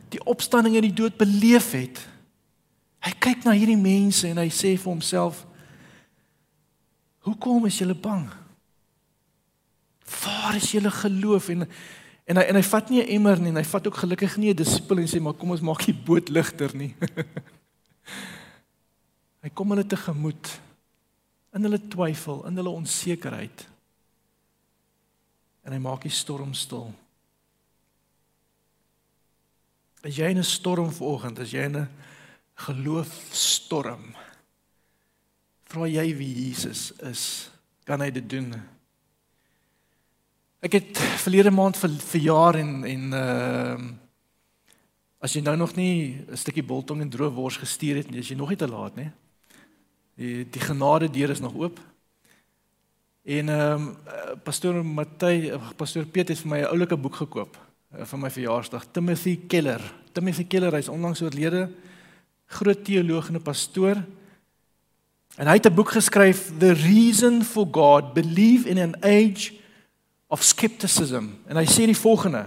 [0.09, 2.01] die opstanding en die dood beleef het.
[3.05, 5.43] Hy kyk na hierdie mense en hy sê vir homself:
[7.27, 8.25] "Hoekom is julle bang?
[10.23, 11.67] Waar is julle geloof?" En
[12.29, 14.49] en hy en hy vat nie 'n emmer nie, en hy vat ook gelukkig nie
[14.49, 16.95] 'n disipel en sê: "Maar kom ons maak die boot ligter nie."
[19.43, 20.59] hy kom hulle tegemoet
[21.53, 23.67] in hulle twyfel, in hulle onsekerheid.
[25.65, 26.93] En hy maak die storm stil.
[30.01, 31.89] As jy in 'n storm vanoggend, as jy in 'n
[32.55, 34.15] geloofstorm,
[35.65, 37.51] vra jy wie Jesus is,
[37.83, 38.53] kan hy dit doen?
[40.61, 43.93] Ek het verlede maand vir verjaar en en ehm uh,
[45.19, 48.29] as jy nou nog nie 'n stukkie biltong en droë wors gestuur het nie, is
[48.29, 49.11] jy nog nie te laat nie.
[50.15, 51.79] Die die genade deur is nog oop.
[53.23, 53.97] En ehm um,
[54.43, 57.68] pastoor Matthys, pastoor Piet het vir my 'n oulike boek gekoop.
[57.89, 59.81] Eh, van my verjaarsdag Timothy Keller.
[60.11, 61.71] Timothy Keller hy's onlangs oorlede.
[62.45, 63.97] Groot teoloog en 'n pastoor.
[65.35, 69.53] En hy het 'n boek geskryf The Reason for God: Believe in an Age
[70.27, 71.25] of Skepticism.
[71.47, 72.45] En hy sê die volgende.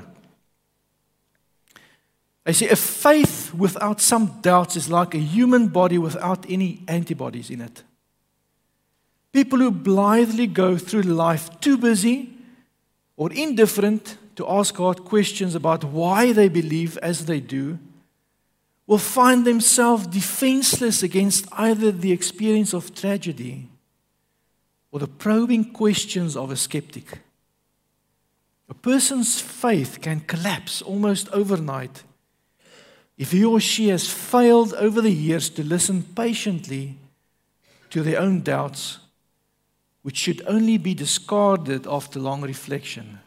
[2.45, 7.51] Hy sê a faith without some doubts is like a human body without any antibodies
[7.51, 7.85] in it.
[9.31, 12.29] People who blithely go through life too busy
[13.15, 17.79] or indifferent to ask God questions about why they believe as they do
[18.87, 23.69] will find themselves defenseless against either the experience of tragedy
[24.91, 27.21] or the probing questions of a skeptic.
[28.69, 32.03] A person's faith can collapse almost overnight
[33.17, 36.99] if he or she has failed over the years to listen patiently
[37.91, 38.99] to their own doubts,
[40.03, 43.21] which should only be discarded after long reflection.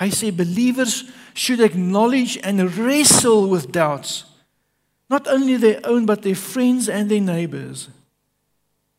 [0.00, 4.24] Hy say believers should acknowledge and wrestle with doubts,
[5.10, 7.90] not only their own but their friends and their neighbors.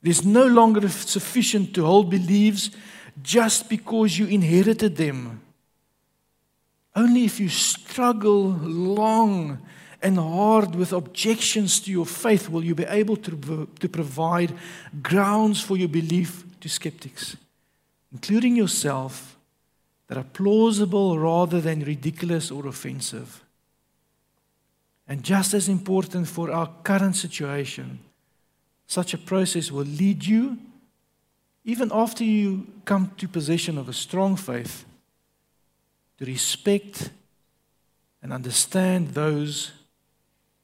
[0.03, 2.69] It is no longer sufficient to hold beliefs
[3.23, 5.41] just because you inherited them.
[6.95, 9.57] Only if you struggle long
[10.03, 14.53] and hard with objections to your faith will you be able to, to provide
[15.01, 17.37] grounds for your belief to skeptics,
[18.11, 19.30] including yourself,
[20.11, 23.45] that are plausible rather than ridiculous or offensive.
[25.07, 27.99] And just as important for our current situation,
[28.87, 30.57] such a process will lead you,
[31.63, 34.83] even after you come to possession of a strong faith,
[36.17, 37.09] to respect
[38.21, 39.71] and understand those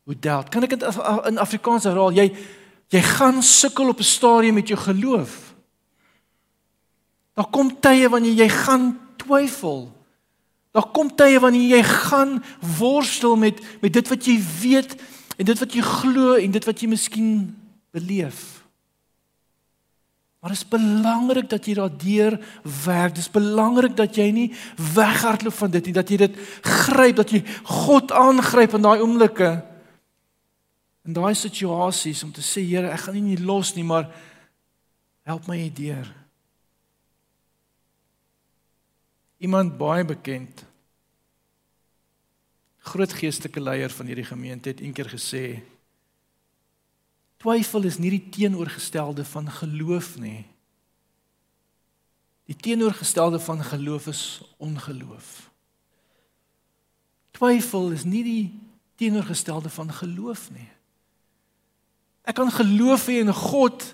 [0.06, 0.52] who doubt.
[0.52, 2.12] Kan ek dit in Afrikaans herhaal?
[2.12, 2.34] Jy
[2.92, 5.56] jy gaan sukkel op 'n stadium met jou geloof.
[7.34, 9.88] Daar kom tye wanneer jy gaan twyfel.
[10.72, 12.38] Daar kom tye wanneer jy gaan
[12.78, 14.94] worstel met met dit wat jy weet
[15.38, 17.32] en dit wat jy glo en dit wat jy miskien
[17.94, 18.58] beleef.
[20.38, 22.38] Maar dit is belangrik dat jy daardeur
[22.86, 23.16] werk.
[23.16, 24.52] Dit is belangrik dat jy nie
[24.94, 29.50] weghardloop van dit nie, dat jy dit gryp, dat jy God aangryp in daai oomblikke.
[31.10, 34.12] In daai situasies om te sê Here, ek gaan U nie los nie, maar
[35.28, 36.06] help my hierdeur.
[39.38, 40.66] Iemand baie bekend
[42.88, 45.60] groot geestelike leier van hierdie gemeente het eendag gesê
[47.38, 50.48] Twyfel is nie die teenoorgestelde van geloof nie.
[52.50, 54.24] Die teenoorgestelde van geloof is
[54.58, 55.28] ongeloof.
[57.38, 58.46] Twyfel is nie die
[58.98, 60.66] teenoorgestelde van geloof nie.
[62.26, 63.86] Ek kan geloof hê in God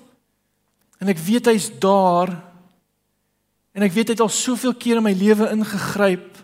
[1.04, 2.32] en ek weet hy's daar
[3.74, 6.40] en ek weet hy het al soveel keer in my lewe ingegryp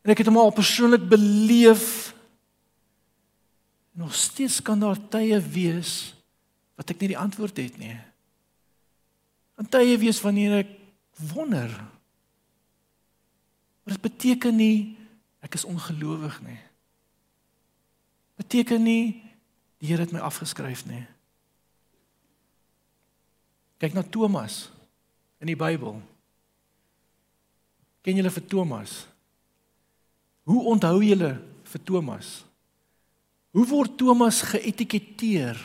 [0.00, 2.10] en ek het hom al persoonlik beleef
[4.00, 6.14] Nog steeds kan daar tye wees
[6.78, 7.98] wat ek nie die antwoord het nie.
[9.60, 10.70] En tye wees wanneer ek
[11.34, 11.68] wonder.
[13.82, 14.96] Maar dit beteken nie
[15.44, 16.60] ek is ongelowig nie.
[18.40, 19.04] Beteken nie
[19.80, 21.06] die Here het my afgeskryf nie.
[23.80, 24.66] Kyk na Thomas
[25.40, 25.96] in die Bybel.
[28.04, 29.00] Ken julle vir Thomas?
[30.48, 31.34] Hoe onthou julle
[31.72, 32.40] vir Thomas?
[33.54, 35.58] Hoe word Thomas geetiketeer?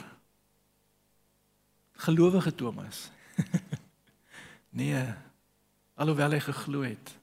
[2.06, 3.10] Gelowige Thomas.
[4.80, 5.00] nee,
[5.96, 7.14] alhoewel hy geglo het.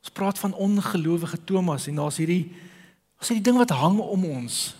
[0.00, 2.48] Ons praat van ongelowige Thomas en daar's hierdie
[3.20, 4.70] daar's hierdie ding wat hang om ons.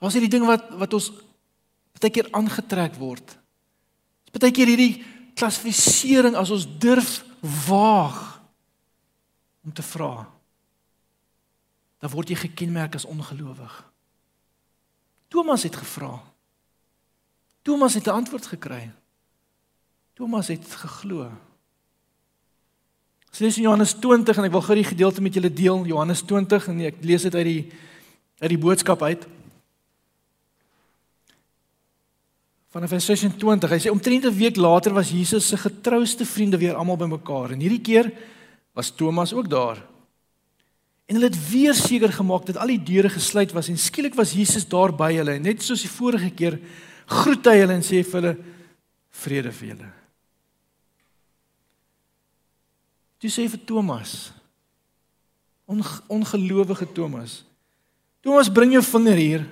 [0.00, 1.10] Daar's hierdie ding wat wat ons
[1.98, 3.36] baie keer aangetrek word.
[4.28, 5.04] Dis baie keer hierdie
[5.38, 7.22] klassifisering as ons durf
[7.68, 8.18] waag
[9.62, 10.26] om te vra
[11.98, 13.74] dan word jy gekenmerk as ongelowig.
[15.28, 16.22] Thomas het gevra.
[17.62, 18.90] Thomas het 'n antwoord gekry.
[20.14, 21.30] Thomas het geglo.
[23.38, 26.68] Dis in Johannes 20 en ek wil gou die gedeelte met julle deel, Johannes 20
[26.68, 27.72] en ek lees dit uit die
[28.38, 29.26] uit die boodskap uit.
[32.68, 33.70] Vanaf vers 26.
[33.72, 37.60] Hy sê omtrent 'n week later was Jesus se getrouste vriende weer almal bymekaar en
[37.60, 38.12] hierdie keer
[38.74, 39.82] was Thomas ook daar.
[41.06, 44.32] En hulle het weer seker gemaak dat al die deure gesluit was en skielik was
[44.32, 45.38] Jesus daar by hulle.
[45.38, 46.60] Net soos die vorige keer
[47.06, 48.36] groet hy hulle en sê vir hulle
[49.10, 49.92] vrede vir julle.
[53.18, 54.32] Jy sê vir Thomas
[55.66, 57.44] on, ongelowige Thomas.
[58.20, 59.48] Thomas bring jou vinger hier.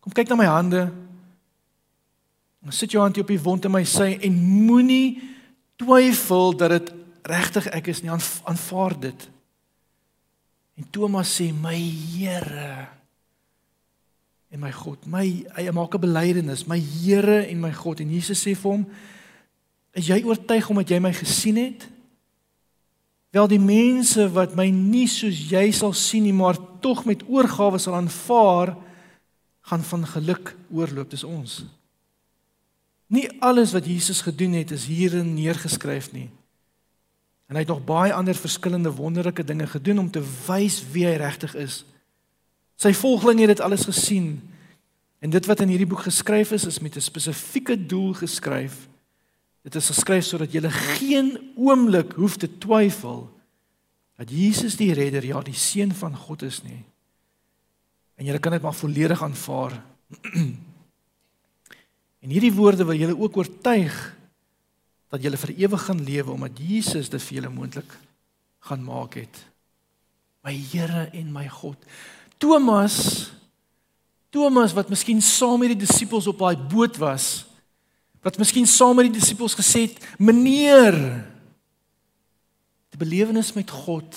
[0.00, 1.01] Kom kyk na my hande.
[2.62, 5.20] En sit jou hand op die wond in my sy en moenie
[5.80, 6.92] twyfel dat dit
[7.26, 9.28] regtig ek is nie aanvaar dit.
[10.78, 12.88] En Thomas sê my Here
[14.52, 15.24] en my God, my
[15.56, 18.86] hy maak 'n belydenis, my Here en my God en Jesus sê vir hom
[19.92, 21.88] is jy oortuig omdat jy my gesien het?
[23.32, 27.78] Wel die mense wat my nie soos jy sal sien nie, maar tog met oorgawe
[27.78, 28.76] sal aanvaar,
[29.60, 31.64] gaan van geluk oorloop, dis ons.
[33.12, 36.30] Nie alles wat Jesus gedoen het is hierin neergeskryf nie.
[37.46, 41.18] En hy het nog baie ander verskillende wonderlike dinge gedoen om te wys wie hy
[41.20, 41.82] regtig is.
[42.80, 44.38] Sy volgelinge het dit alles gesien.
[45.20, 48.88] En dit wat in hierdie boek geskryf is, is met 'n spesifieke doel geskryf.
[49.62, 53.30] Dit is geskryf sodat jy geen oomblik hoef te twyfel
[54.16, 56.84] dat Jesus die redder, ja, die seun van God is nie.
[58.14, 59.82] En jy kan dit maar volledig aanvaar.
[62.22, 63.94] En hierdie woorde wil julle ook oortuig
[65.12, 67.96] dat julle vir ewig gaan lewe omdat Jesus dit vir julle moontlik
[68.68, 69.42] gaan maak het.
[70.46, 71.78] My Here en my God.
[72.38, 73.30] Thomas
[74.32, 77.44] Thomas wat miskien saam met die disippels op daai boot was,
[78.24, 80.96] wat miskien saam met die disippels gesê het, "Meneer,
[82.88, 84.16] die belewenis met God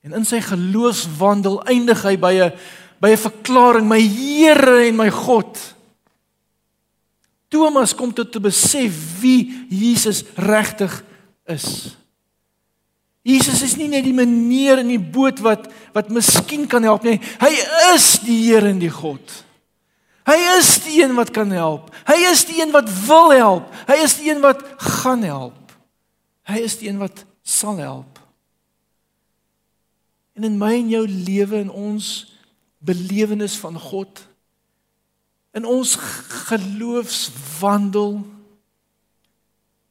[0.00, 2.52] en in sy geloofswandel eindig hy by 'n
[3.00, 5.75] by 'n verklaring, my Here en my God."
[7.56, 8.92] Thomas kom tot te besef
[9.22, 10.92] wie Jesus regtig
[11.48, 11.96] is.
[13.26, 15.66] Jesus is nie net die meneer in die boot wat
[15.96, 17.16] wat miskien kan help nie.
[17.40, 17.52] Hy
[17.94, 19.24] is die Here en die God.
[20.26, 21.88] Hy is die een wat kan help.
[22.06, 23.72] Hy is die een wat wil help.
[23.88, 24.62] Hy is die een wat
[25.00, 25.74] gaan help.
[26.46, 28.20] Hy is die een wat sal help.
[30.36, 32.10] En in my en jou lewe en ons
[32.84, 34.26] belewenis van God
[35.56, 35.96] in ons
[36.46, 38.20] geloofswandel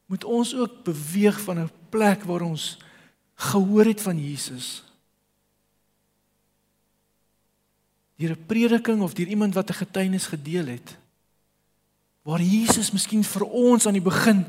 [0.06, 2.78] moet ons ook beweeg van 'n plek waar ons
[3.34, 4.84] gehoor het van Jesus.
[8.16, 10.96] Deur 'n prediking of deur iemand wat 'n getuienis gedeel het.
[12.22, 14.46] Waar Jesus miskien vir ons aan die begin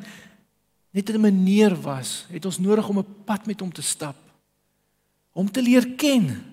[0.89, 4.15] net 'n meneer was, het ons nodig om 'n pad met hom te stap.
[5.31, 6.43] Om te leer ken,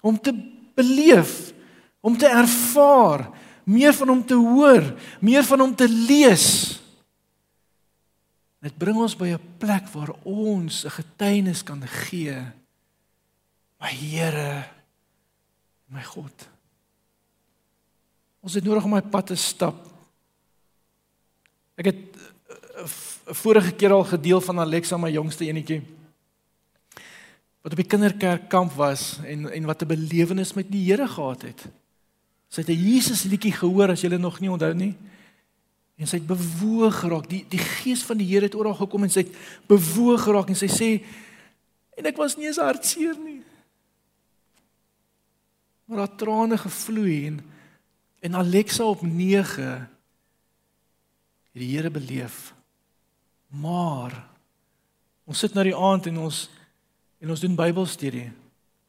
[0.00, 0.32] om te
[0.74, 1.52] beleef,
[2.00, 6.78] om te ervaar, meer van hom te hoor, meer van hom te lees.
[8.62, 12.36] Dit bring ons by 'n plek waar ons 'n getuienis kan gee.
[13.80, 14.64] My Here,
[15.88, 16.48] my God.
[18.40, 19.86] Ons het nodig om my pad te stap.
[21.74, 22.86] Ek het eh,
[23.26, 25.82] vorige keer al gedeel van Alexa, my jongste enetjie
[27.62, 31.68] wat op die kinderkerkkamp was en en wat 'n belewenis met die Here gehad het.
[32.52, 34.94] Sy het 'n Jesus liedjie gehoor as jy nog nie onthou nie.
[35.96, 37.28] En sy het bewoog geraak.
[37.28, 39.34] Die die gees van die Here het oral gekom en sy het
[39.66, 41.04] bewoog geraak en sy sê
[41.96, 43.42] en ek was nie eens hartseer nie.
[45.84, 47.40] Maar haar trane gevloei en
[48.20, 49.62] en Alexa op 9
[51.52, 52.54] het die Here beleef.
[53.48, 54.28] Maar
[55.24, 56.50] ons sit nou die aand en ons
[57.18, 58.30] en ons doen Bybelstudie.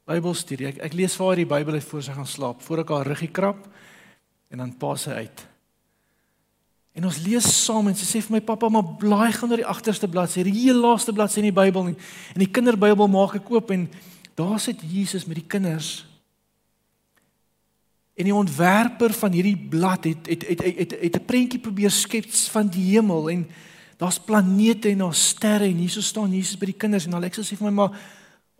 [0.09, 0.67] Bybelstudie.
[0.73, 3.09] Ek, ek lees vir haar die Bybel uit voor sy gaan slaap, voor ek haar
[3.13, 3.65] ruggie krap
[4.51, 5.43] en dan pas sy uit.
[6.93, 9.69] En ons lees saam en sy sê vir my pappa, maar blaai gou na die
[9.69, 11.95] agterste bladsy, die heel laaste bladsy in die Bybel nie.
[12.35, 13.87] En die kinderbybel maak ek oop en
[14.37, 16.03] daar sit Jesus met die kinders.
[18.13, 21.91] En die ontwerper van hierdie blad het het het het, het, het 'n prentjie probeer
[21.91, 23.47] skep van die hemel en
[23.97, 27.57] daar's planete en daar's sterre en hierso staan Jesus by die kinders en Alexa sê
[27.57, 27.97] vir my maar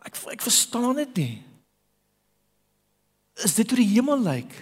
[0.04, 1.36] ek ek verstaan dit nie.
[3.42, 4.54] Is dit hoe die hemel lyk?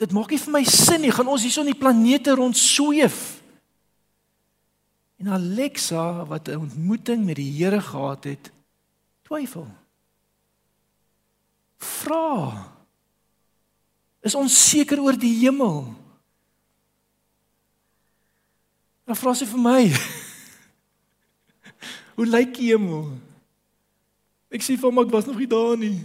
[0.00, 1.12] Dit maak nie vir my sin nie.
[1.14, 3.36] Gaan ons hierso in die planete rond sweef?
[5.16, 8.52] En Alexa wat 'n ontmoeting met die Here gehad het,
[9.22, 9.68] twyfel.
[11.78, 12.72] Vra.
[14.20, 15.94] Is ons seker oor die hemel?
[19.04, 19.82] Dan vra sy vir my.
[22.16, 23.25] Hoe lyk die hemel?
[24.56, 25.98] Ek sê vir hom ek was nog nie daar nie.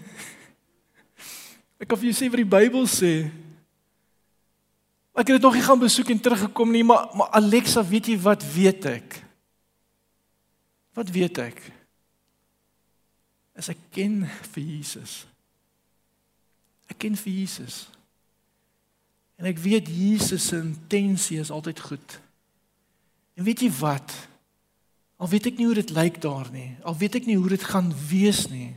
[1.79, 3.13] Ek kan vir jou sê wat die Bybel sê.
[5.15, 8.17] Ek het dit nog nie gaan besoek en teruggekom nie, maar maar Alexa, weet jy
[8.19, 9.15] wat weet ek?
[10.97, 11.61] Wat weet ek?
[13.55, 15.21] As ek ken vir Jesus.
[16.91, 17.85] Ek ken vir Jesus.
[19.39, 22.17] En ek weet Jesus se intensie is altyd goed.
[23.39, 24.11] En weet jy wat?
[25.21, 26.71] Al weet ek nie hoe dit lyk daar nie.
[26.81, 28.71] Al weet ek nie hoe dit gaan wees nie.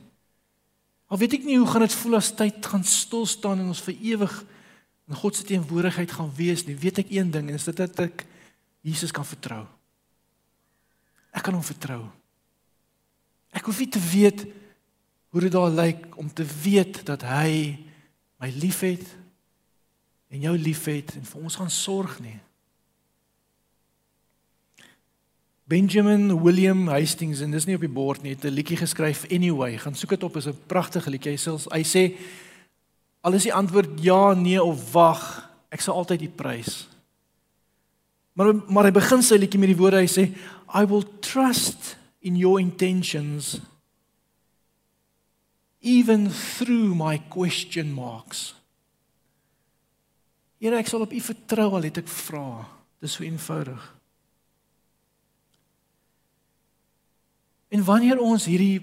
[1.09, 3.85] Al weet ek nie hoe gaan dit voel as tyd gaan stil staan en ons
[3.87, 4.35] vir ewig
[5.09, 7.99] in God se teenwoordigheid gaan wees nie, weet ek een ding en dit is dat
[8.07, 8.25] ek
[8.85, 9.65] Jesus kan vertrou.
[11.35, 12.03] Ek kan hom vertrou.
[13.55, 14.47] Ek hoef nie te weet
[15.35, 17.77] hoe dit daar lyk om te weet dat hy
[18.40, 19.05] my liefhet
[20.33, 22.37] en jou liefhet en vir ons gaan sorg nie.
[25.65, 29.79] Benjamin William Hastings en dis nie op die bord nie, het 'n liedjie geskryf anyway,
[29.79, 31.33] gaan soek dit op, is 'n pragtige liedjie.
[31.33, 32.17] Hy sê hy sê
[33.25, 36.88] Al is die antwoord ja, nee of wag, ek sal altyd die prys.
[38.35, 40.35] Maar maar hy begin sy liedjie met die woorde hy sê
[40.75, 43.60] I will trust in your intentions
[45.81, 48.54] even through my question marks.
[50.58, 52.65] Here ek sal op U vertrou al het ek vra.
[53.00, 53.94] Dis so eenvoudig.
[57.75, 58.81] En wanneer ons hierdie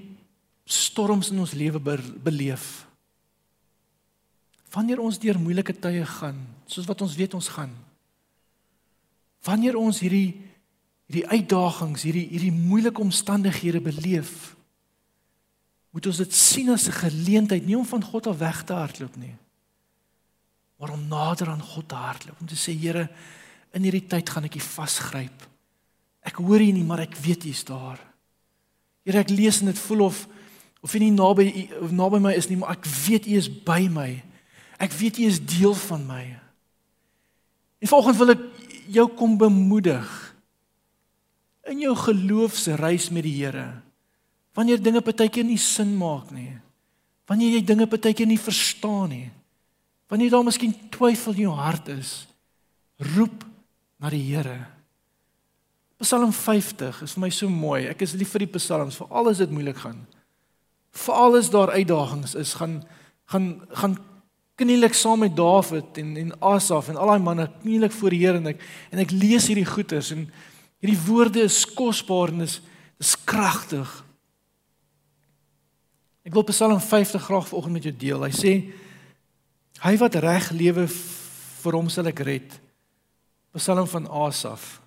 [0.68, 2.86] storms in ons lewe beleef,
[4.72, 7.72] wanneer ons deur moeilike tye gaan, soos wat ons weet ons gaan,
[9.48, 10.40] wanneer ons hierdie
[11.12, 14.54] hierdie uitdagings, hierdie hierdie moeilike omstandighede beleef,
[15.92, 19.16] moet ons dit sien as 'n geleentheid nie om van God af weg te hardloop
[19.20, 19.36] nie
[20.82, 23.06] maar om nader aan God te hardloop om te sê Here
[23.78, 25.44] in hierdie tyd gaan ek U vasgryp.
[26.26, 28.02] Ek hoor U nie maar ek weet U is daar
[29.06, 30.28] Here ek lees en dit voel of
[30.82, 31.46] of U nie naby
[31.82, 34.10] of naby my is nie maar ek weet U is by my
[34.82, 36.24] ek weet U is deel van my
[37.82, 38.44] en volgens wil ek
[38.92, 40.10] jou kom bemoedig
[41.70, 43.70] in jou geloofsreis met die Here
[44.58, 46.52] Wanneer dinge partykeer nie sin maak nie.
[47.30, 49.30] Wanneer jy dinge partykeer nie verstaan nie.
[50.12, 52.26] Wanneer daar miskien twyfel in jou hart is,
[53.14, 53.46] roep
[54.02, 54.60] na die Here.
[56.02, 57.86] Psalm 50 is vir my so mooi.
[57.92, 60.00] Ek is lief vir die psalms, vir alles dit moeilik gaan.
[60.98, 62.82] Vir alles daar uitdagings is, gaan
[63.32, 63.94] gaan gaan
[64.60, 68.42] knielik saam met Dawid en en Asaf en al daai manne knielik voor die Here
[68.42, 70.26] en ek en ek lees hierdie goeters en
[70.84, 72.60] hierdie woorde is kosbaar en is
[73.02, 73.90] is kragtig.
[76.28, 78.28] Ek wil Psalm 50 graag vanoggend met jou deel.
[78.28, 78.54] Hy sê
[79.82, 82.60] hy wat reg lewe vir hom sal ek red.
[83.58, 84.81] Psalm van Asaf.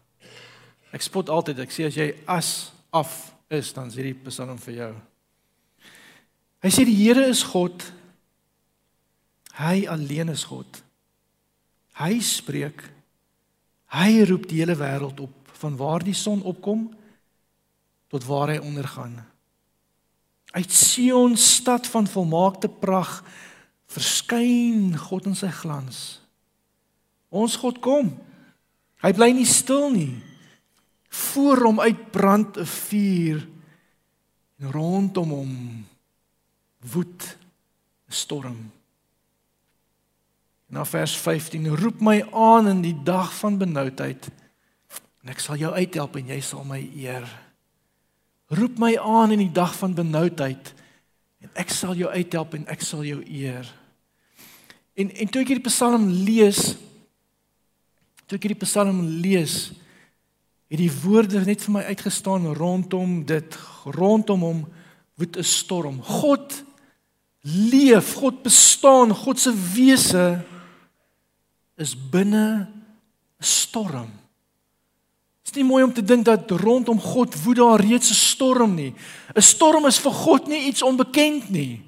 [0.95, 2.51] Ek spot altyd, ek sê as jy as
[2.95, 3.11] af
[3.51, 4.93] is, dan is hierdie Psalm vir jou.
[6.65, 7.83] Hy sê die Here is God.
[9.59, 10.81] Hy alleen is God.
[11.99, 12.81] Hy spreek.
[13.95, 16.89] Hy roep die hele wêreld op van waar die son opkom
[18.11, 19.15] tot waar hy ondergaan.
[20.55, 23.27] Uit Sion stad van volmaakte pragt
[23.91, 26.21] verskyn God in sy glans.
[27.35, 28.13] Ons God kom.
[29.03, 30.15] Hy bly nie stil nie.
[31.15, 33.49] Voor hom uitbrand 'n vuur
[34.59, 35.53] en rondom hom
[36.93, 37.37] woed
[38.09, 38.73] 'n storm.
[40.67, 44.31] Na vers 15 roep my aan in die dag van benoudheid
[45.23, 47.29] en ek sal jou uithelp en jy sal my eer.
[48.53, 50.75] Roep my aan in die dag van benoudheid
[51.41, 53.69] en ek sal jou uithelp en ek sal jou eer.
[54.95, 56.77] En en toe ek hierdie Psalm lees,
[58.27, 59.73] toe ek hierdie Psalm lees,
[60.69, 64.65] het die woorde net vir my uitgestaan rondom dit, rondom hom
[65.19, 66.03] woed 'n storm.
[66.03, 66.65] God
[67.43, 70.45] leef, God bestaan, God se wese
[71.77, 72.69] is binne
[73.41, 74.25] 'n storm
[75.57, 78.95] nie mooi om te dink dat rondom God woed daar reeds 'n storm nie.
[79.35, 81.83] 'n Storm is vir God nie iets onbekend nie.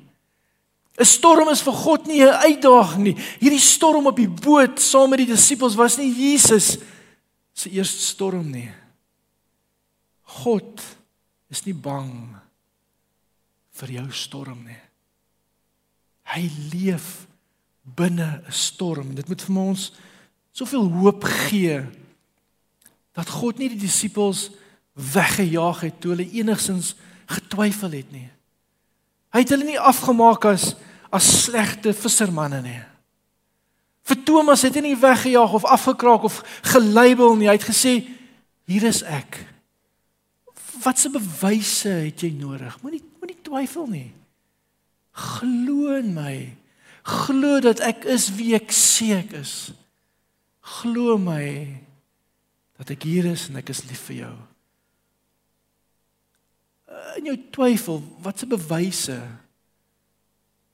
[0.98, 3.16] 'n Storm is vir God nie 'n uitdaging nie.
[3.40, 6.78] Hierdie storm op die boot saam met die disippels was nie Jesus
[7.56, 8.70] se eerste storm nie.
[10.42, 10.82] God
[11.48, 12.36] is nie bang
[13.80, 14.82] vir jou storm nie.
[16.26, 16.42] Hy
[16.72, 17.26] leef
[17.82, 19.14] binne 'n storm.
[19.14, 19.92] Dit moet vir ons
[20.52, 21.84] soveel hoop gee
[23.12, 24.50] dat God nie die disippels
[24.92, 26.94] weggejaag het toe hulle enigsins
[27.26, 28.30] getwyfel het nie.
[29.32, 30.74] Hy het hulle nie afgemaak as
[31.12, 32.82] as slegte vissermanne nie.
[34.26, 37.48] Thomas het hy nie weggejaag of afgekraak of gelabel nie.
[37.48, 37.94] Hy het gesê
[38.66, 39.38] hier is ek.
[40.82, 42.74] Watse bewyse het jy nodig?
[42.82, 44.10] Moenie moenie twyfel nie.
[45.16, 46.36] Glo in my.
[47.06, 49.54] Glo dat ek is wie ek sê ek is.
[50.82, 51.46] Glo my
[52.76, 54.34] dat ek hier is en ek is lief vir jou.
[57.16, 59.16] In jou twyfel, watse bewyse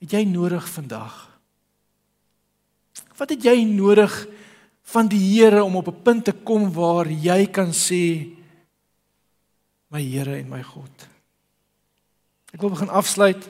[0.03, 1.32] het jy nodig vandag?
[3.17, 4.13] Wat het jy nodig
[4.93, 8.35] van die Here om op 'n punt te kom waar jy kan sê
[9.89, 11.09] my Here en my God?
[12.53, 13.47] Ek wil begin afsluit.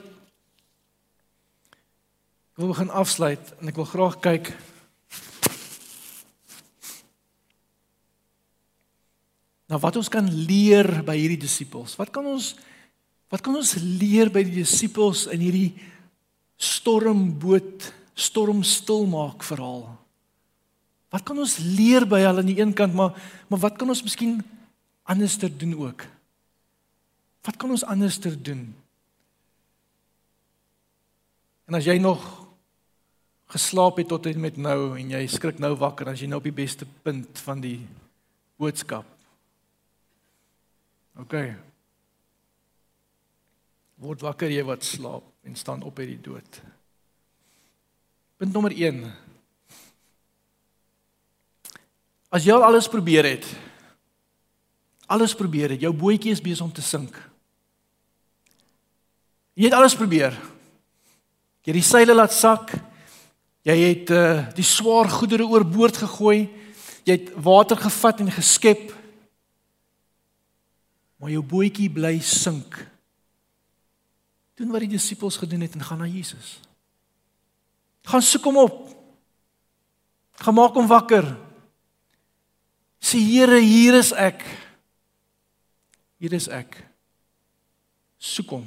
[2.53, 4.53] Ek wil begin afsluit en ek wil graag kyk
[9.73, 11.97] na wat ons kan leer by hierdie disippels.
[11.97, 12.53] Wat kan ons
[13.33, 15.71] wat kan ons leer by die disippels in hierdie
[16.61, 19.87] stormboot, storm stil maak verhaal?
[21.13, 23.13] Wat kan ons leer by hulle aan die een kant, maar
[23.49, 24.39] maar wat kan ons miskien
[25.03, 26.05] anderster doen ook?
[27.43, 28.71] Wat kan ons anderster doen?
[31.67, 32.23] En as jy nog
[33.53, 36.47] geslaap het tot en met nou en jy skrik nou wakker as jy nou op
[36.47, 37.77] die beste punt van die
[38.57, 39.05] boodskap.
[41.21, 41.35] OK.
[44.01, 46.61] Word wakker jy wat slaap en staan op uit die dood.
[48.43, 48.97] Punt nommer 1.
[52.27, 53.45] As jy al alles probeer het,
[55.07, 57.15] alles probeer het, jou bootjie is besig om te sink.
[59.55, 60.35] Jy het alles probeer.
[61.63, 62.73] Jy het die seile laat sak.
[63.63, 66.49] Jy het uh, die swaar goedere oorboord gegooi.
[67.07, 68.91] Jy het water gevat en geskep.
[71.15, 72.75] Maar jou bootjie bly sink.
[74.59, 76.57] Doen wat die disippels gedoen het en gaan na Jesus.
[78.03, 78.79] Gaan soek hom op.
[80.43, 81.27] Gaan maak hom wakker.
[83.03, 84.43] Sê Here, hier is ek.
[86.19, 86.79] Hier is ek.
[88.19, 88.65] Soek hom.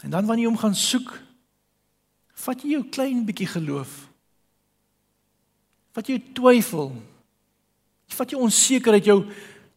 [0.00, 1.12] En dan wanneer jy hom gaan soek,
[2.40, 3.92] vat jy jou klein bietjie geloof.
[5.96, 6.94] Vat jy twyfel.
[8.16, 9.22] Vat jy onsekerheid jou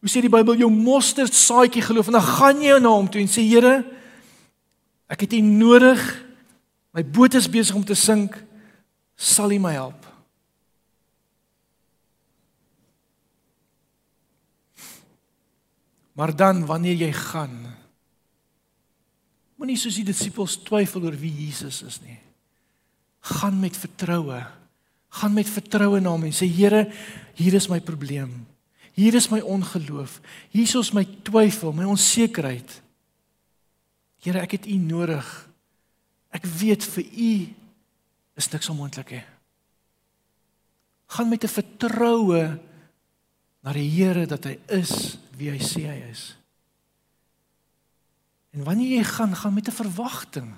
[0.04, 3.22] hoe sê die Bybel jou mosterd saadjie geloof en dan gaan jy na hom toe
[3.22, 3.78] en sê Here,
[5.10, 6.02] ek het U nodig.
[6.94, 8.36] My boot is besig om te sink.
[9.16, 10.00] Sal U my help?
[16.14, 17.56] Maar dan wanneer jy gaan,
[19.64, 22.18] Moenie soos die disippels twyfel oor wie Jesus is nie.
[23.38, 24.42] Gaan met vertroue.
[25.20, 26.82] Gaan met vertroue na hom en sê Here,
[27.38, 28.42] hier is my probleem.
[28.92, 30.18] Hier is my ongeloof.
[30.52, 32.80] Hier is my twyfel, my onsekerheid.
[34.24, 35.26] Here, ek het U nodig.
[36.32, 37.32] Ek weet vir U
[38.40, 39.24] is niks onmoontlik nie.
[41.12, 42.58] Gaan met 'n vertroue
[43.62, 46.36] na die Here dat hy is wie hy sê hy is.
[48.54, 50.54] En wanneer jy gaan, gaan met 'n verwagting.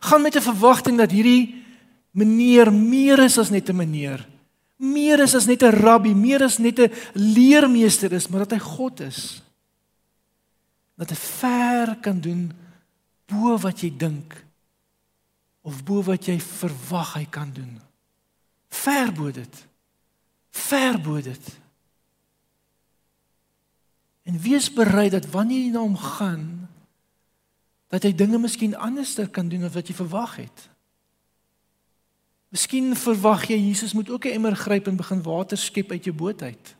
[0.00, 1.64] Gaan met 'n verwagting dat hierdie
[2.12, 4.28] meneer meer is as net 'n meneer.
[4.76, 8.58] Meer is as net 'n rabbi, meer is net 'n leermeester is, maar dat hy
[8.58, 9.42] God is.
[11.00, 12.50] Dat hy ver kan doen
[13.26, 14.36] bo wat jy dink
[15.62, 17.78] of bo wat jy verwag hy kan doen.
[18.72, 19.60] Ver bo dit.
[20.50, 21.52] Ver bo dit.
[24.22, 26.44] En wees bereid dat wanneer jy na hom gaan,
[27.92, 30.68] dat hy dinge miskien anderster kan doen as wat jy verwag het.
[32.52, 36.16] Miskien verwag jy Jesus moet ook 'n emmer gryp en begin water skep uit jou
[36.16, 36.76] boot uit.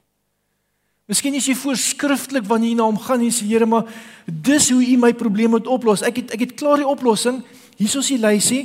[1.13, 3.85] Miskien is jy voorskrifklik wanneer jy na hom gaan en sê Here, maar
[4.25, 6.01] dis hoe u my probleem moet oplos.
[6.09, 7.43] Ek het ek het klaar die oplossing.
[7.77, 8.63] Hiersoos die lysie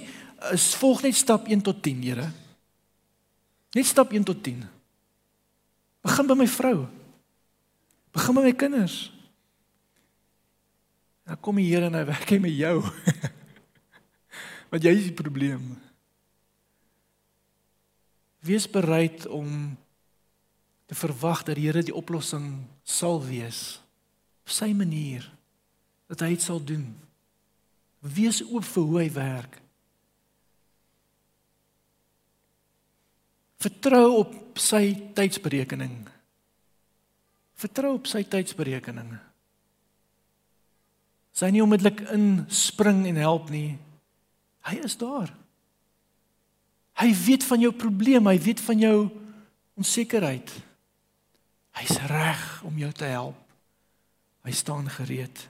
[0.53, 2.29] is volg net stap 1 tot 10, Here.
[3.75, 4.61] Net stap 1 tot 10.
[6.07, 6.85] Begin by my vrou.
[8.15, 8.95] Begin by my kinders.
[11.27, 12.77] Dan kom die Here en hy werk hy met jou.
[14.71, 15.75] Want jy is die probleem.
[18.47, 19.75] Wees bereid om
[20.87, 23.79] te verwag dat die Here die oplossing sal wees
[24.47, 25.25] op sy manier
[26.07, 26.85] dat hy dit sal doen.
[27.99, 29.57] Wees oop vir hoe hy werk.
[33.59, 36.05] Vertrou op sy tydsberekening.
[37.57, 39.09] Vertrou op sy tydsberekening.
[41.35, 43.75] Sy nie onmiddellik inspring en help nie.
[44.69, 45.33] Hy is daar.
[46.97, 48.95] Hy weet van jou probleem, hy weet van jou
[49.77, 50.53] onsekerheid.
[51.77, 53.37] Hy's reg om jou te help.
[54.47, 55.43] Hy staan gereed.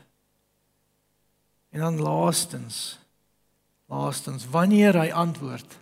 [1.75, 2.97] En dan laastens,
[3.91, 5.77] laastens, wanneer hy antwoord.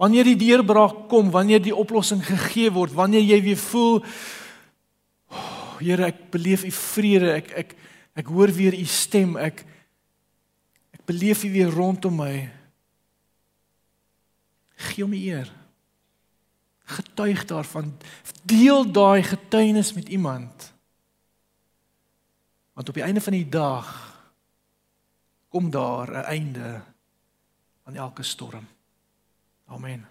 [0.00, 4.00] Wanneer die deurbraak kom, wanneer die oplossing gegee word, wanneer jy weer voel,
[5.32, 7.70] oh, Here, ek beleef u vrede, ek ek
[8.20, 9.36] Ek hoor weer u stem.
[9.38, 9.64] Ek
[10.94, 12.34] ek beleef u weer rondom my.
[14.90, 15.48] Gee hom eer.
[16.90, 17.94] Getuig daarvan.
[18.42, 20.72] Deel daai getuienis met iemand.
[22.72, 23.88] Want op die einde van die dag
[25.48, 26.82] kom daar 'n einde
[27.82, 28.68] aan elke storm.
[29.66, 30.08] Amen.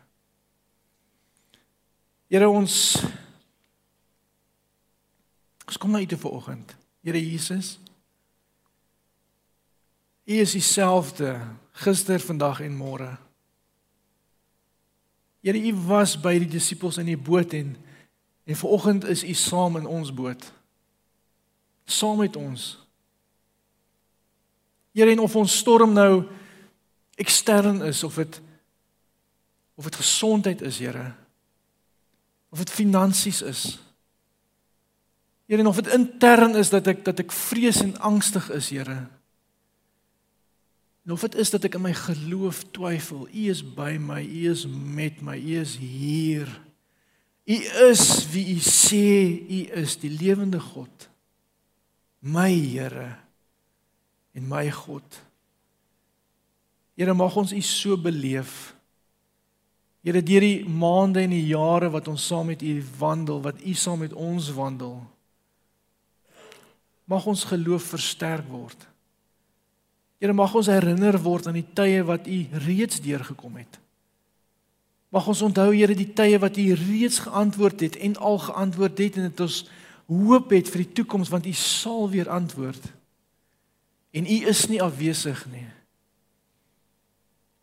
[2.28, 3.04] Here ons
[5.66, 6.76] ons kom na u toe vanoggend.
[7.02, 7.80] Here Jesus.
[10.24, 13.18] U is dieselfde gister, vandag en môre.
[15.42, 17.78] Here, U was by die disippels in die boot en
[18.50, 20.42] en vanoggend is U saam in ons boot.
[21.86, 22.80] Saam met ons.
[24.98, 26.24] Here, en of ons storm nou
[27.22, 28.40] ekstern is of dit
[29.80, 31.14] of dit gesondheid is, Here.
[32.50, 33.62] Of dit finansies is.
[35.46, 39.06] Here, en of dit intern is dat ek dat ek vrees en angstig is, Here
[41.10, 44.52] En of dit is dat ek in my geloof twyfel, U is by my, U
[44.52, 46.46] is met my, U is hier.
[47.50, 47.56] U
[47.90, 49.08] is wie U sê
[49.42, 51.08] U is, die lewende God.
[52.22, 53.16] My Here
[54.38, 55.18] en my God.
[56.94, 58.76] Here mag ons U so beleef.
[60.06, 63.74] Here deur die maande en die jare wat ons saam met U wandel, wat U
[63.74, 65.02] saam met ons wandel.
[67.10, 68.89] Mag ons geloof versterk word.
[70.20, 73.80] Here mag ons herinner word aan die tye wat U reeds deurgekom het.
[75.16, 79.18] Mag ons onthou Here die tye wat U reeds geantwoord het en al geantwoord het
[79.18, 79.60] en dit ons
[80.10, 82.92] hoop het vir die toekoms want U sal weer antwoord.
[84.12, 85.68] En U is nie afwesig nie.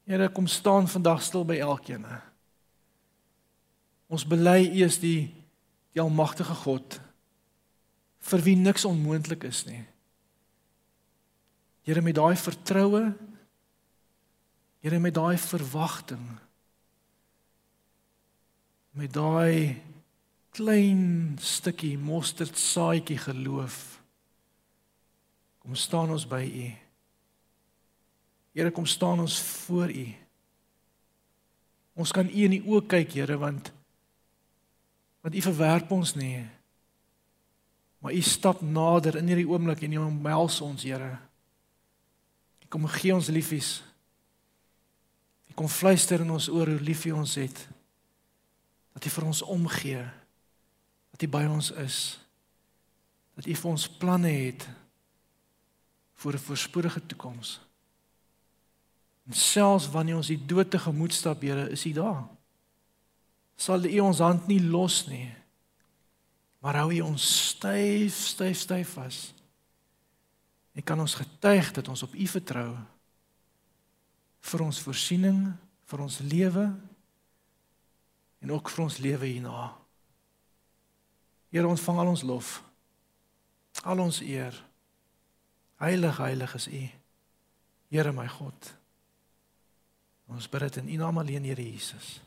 [0.06, 2.06] Here kom staan vandag stil by elkeen.
[4.06, 5.32] Ons bely U is die
[5.96, 6.98] die almagtige God
[8.28, 9.80] vir wie niks onmoontlik is nie.
[11.86, 13.14] Here met daai vertroue
[14.82, 16.26] Here met daai verwagting
[18.96, 19.76] met daai
[20.56, 23.76] klein stukkie mosterd saadjie geloof
[25.60, 26.66] kom staan ons by u.
[28.54, 30.06] Here kom staan ons voor u.
[31.98, 33.72] Ons kan u in die oë kyk Here want
[35.20, 36.46] want u verwerp ons nie.
[37.98, 41.18] Maar u stap nader in hierdie oomblik en u omhels ons Here
[42.68, 43.82] Kom gee ons liefies.
[45.56, 47.68] Kom fluister in ons oor hoe lief U ons het.
[48.92, 50.02] Dat U vir ons omgee.
[51.10, 52.00] Dat U by ons is.
[53.36, 54.68] Dat U vir ons planne het
[56.16, 57.60] vir 'n voorspoedige toekoms.
[59.26, 62.28] En selfs wanneer ons die dood te gemoed stap, Here, is U daar.
[63.56, 65.34] Sal U ons hand nie los nie.
[66.60, 69.35] Maar hou U ons styf, styf, styf vas.
[70.76, 72.68] En kan ons getuig dat ons op U vertrou
[74.46, 75.40] vir ons voorsiening,
[75.88, 76.66] vir ons lewe
[78.44, 79.70] en ook vir ons lewe hierna.
[81.50, 82.58] Here ontvang al ons lof.
[83.82, 84.54] Al ons eer.
[85.80, 86.84] Heilig, heilig is U.
[87.92, 88.72] Here my God.
[90.26, 92.18] Ons bid dit in U naam alleen, Here Jesus.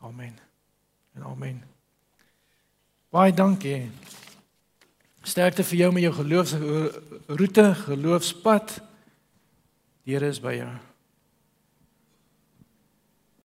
[0.00, 0.38] Amen.
[1.14, 1.62] En amen.
[3.10, 3.90] Baie dankie.
[5.22, 8.78] Sterkte vir jou met jou geloofsroete, geloofspad.
[10.04, 10.70] Die Here is by jou.